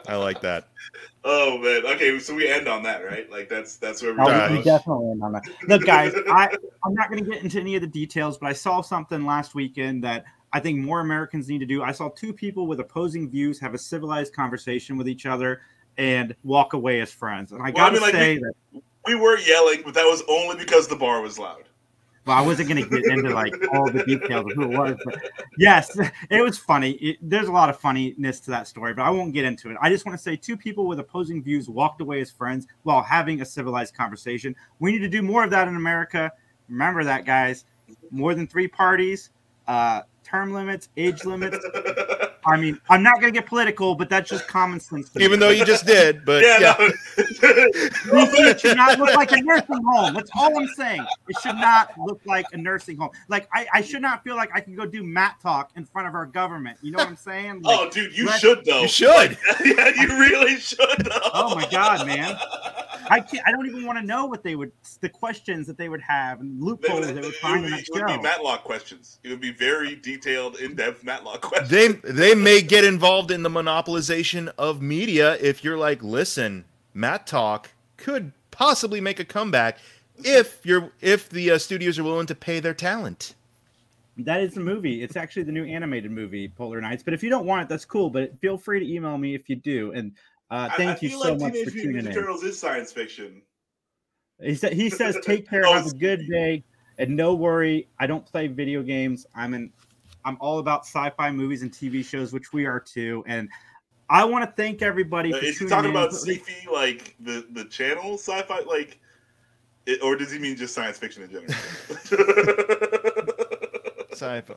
[0.09, 0.67] i like that
[1.23, 4.49] oh man okay so we end on that right like that's that's where we're Uh,
[4.51, 5.43] we- we definitely end on that.
[5.67, 6.49] Look, guys, I
[6.85, 9.53] I'm not going to get into any of the details, but I saw something last
[9.55, 11.83] weekend that I think more Americans need to do.
[11.83, 15.61] I saw two people with opposing views have a civilized conversation with each other
[15.97, 17.51] and walk away as friends.
[17.51, 18.41] And I Well, got I to mean, like, say we-
[18.73, 21.68] that We were yelling, but that was only because the bar was loud.
[22.29, 24.95] Well, I wasn't going to get into like all the details of who it was,
[25.03, 25.97] but yes,
[26.29, 26.91] it was funny.
[26.91, 29.77] It, there's a lot of funniness to that story, but I won't get into it.
[29.81, 33.01] I just want to say two people with opposing views walked away as friends while
[33.01, 34.55] having a civilized conversation.
[34.77, 36.31] We need to do more of that in America.
[36.69, 37.65] Remember that, guys.
[38.11, 39.31] More than three parties,
[39.67, 41.57] uh, term limits, age limits.
[42.45, 45.09] I mean, I'm not going to get political, but that's just common sense.
[45.19, 46.75] Even though you just did, but yeah, yeah.
[46.77, 46.91] no.
[47.41, 50.13] DC, it should not look like a nursing home.
[50.13, 51.05] That's all I'm saying.
[51.27, 53.11] It should not look like a nursing home.
[53.27, 56.15] Like I, I should not feel like I can go do Matlock in front of
[56.15, 56.77] our government.
[56.81, 57.61] You know what I'm saying?
[57.63, 58.81] Oh, like, oh, dude, you let- should though.
[58.81, 59.37] you should.
[59.65, 60.79] yeah, you really should.
[60.99, 61.29] Though.
[61.33, 62.35] Oh my God, man.
[63.09, 63.43] I can't.
[63.47, 64.71] I don't even want to know what they would,
[65.01, 67.73] the questions that they would have and They loopholes would, they would find in would
[67.73, 68.21] that be, it would be.
[68.21, 69.19] Matlock questions.
[69.23, 71.69] It would be very detailed, in-depth Matlock questions.
[71.69, 77.71] they they may get involved in the monopolization of media if you're like, listen, Matlock
[77.97, 79.77] could possibly make a comeback
[80.23, 83.35] if you're if the uh, studios are willing to pay their talent.
[84.17, 85.01] That is the movie.
[85.01, 87.03] It's actually the new animated movie, Polar Nights.
[87.03, 88.09] But if you don't want it, that's cool.
[88.09, 89.93] But feel free to email me if you do.
[89.93, 90.11] And
[90.51, 92.13] uh, I- thank I you feel so like much Teenage for Mutant tuning Ninja in.
[92.23, 93.41] Turtles is science fiction.
[94.41, 96.63] He said he says take care, Oh, have a good day,
[96.97, 97.87] and no worry.
[97.99, 99.25] I don't play video games.
[99.35, 99.71] I'm an
[100.25, 103.23] I'm all about sci-fi movies and TV shows, which we are too.
[103.25, 103.47] And
[104.09, 105.95] I want to thank everybody Uh, for is he talking in.
[105.95, 108.99] about sci-fi, like the the channel sci-fi, like,
[109.85, 111.49] it, or does he mean just science fiction in general?
[114.11, 114.55] Sci-fi.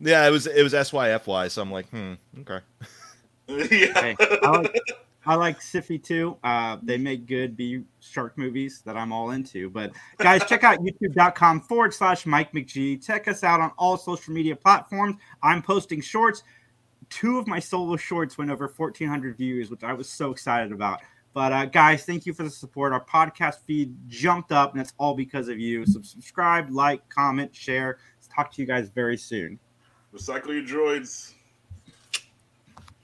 [0.00, 2.60] Yeah, it was it was SYFY, so I'm like, hmm, okay.
[3.48, 4.00] yeah.
[4.00, 4.76] Hey, I like
[5.26, 6.36] I like Siffy too.
[6.44, 9.70] Uh, they make good B shark movies that I'm all into.
[9.70, 13.04] But guys, check out youtube.com forward slash Mike McGee.
[13.04, 15.16] Check us out on all social media platforms.
[15.42, 16.42] I'm posting shorts.
[17.08, 21.00] Two of my solo shorts went over 1,400 views, which I was so excited about.
[21.32, 22.92] But uh, guys, thank you for the support.
[22.92, 25.84] Our podcast feed jumped up, and it's all because of you.
[25.84, 27.98] So subscribe, like, comment, share.
[28.16, 29.58] Let's talk to you guys very soon.
[30.14, 31.34] Recycle your droids.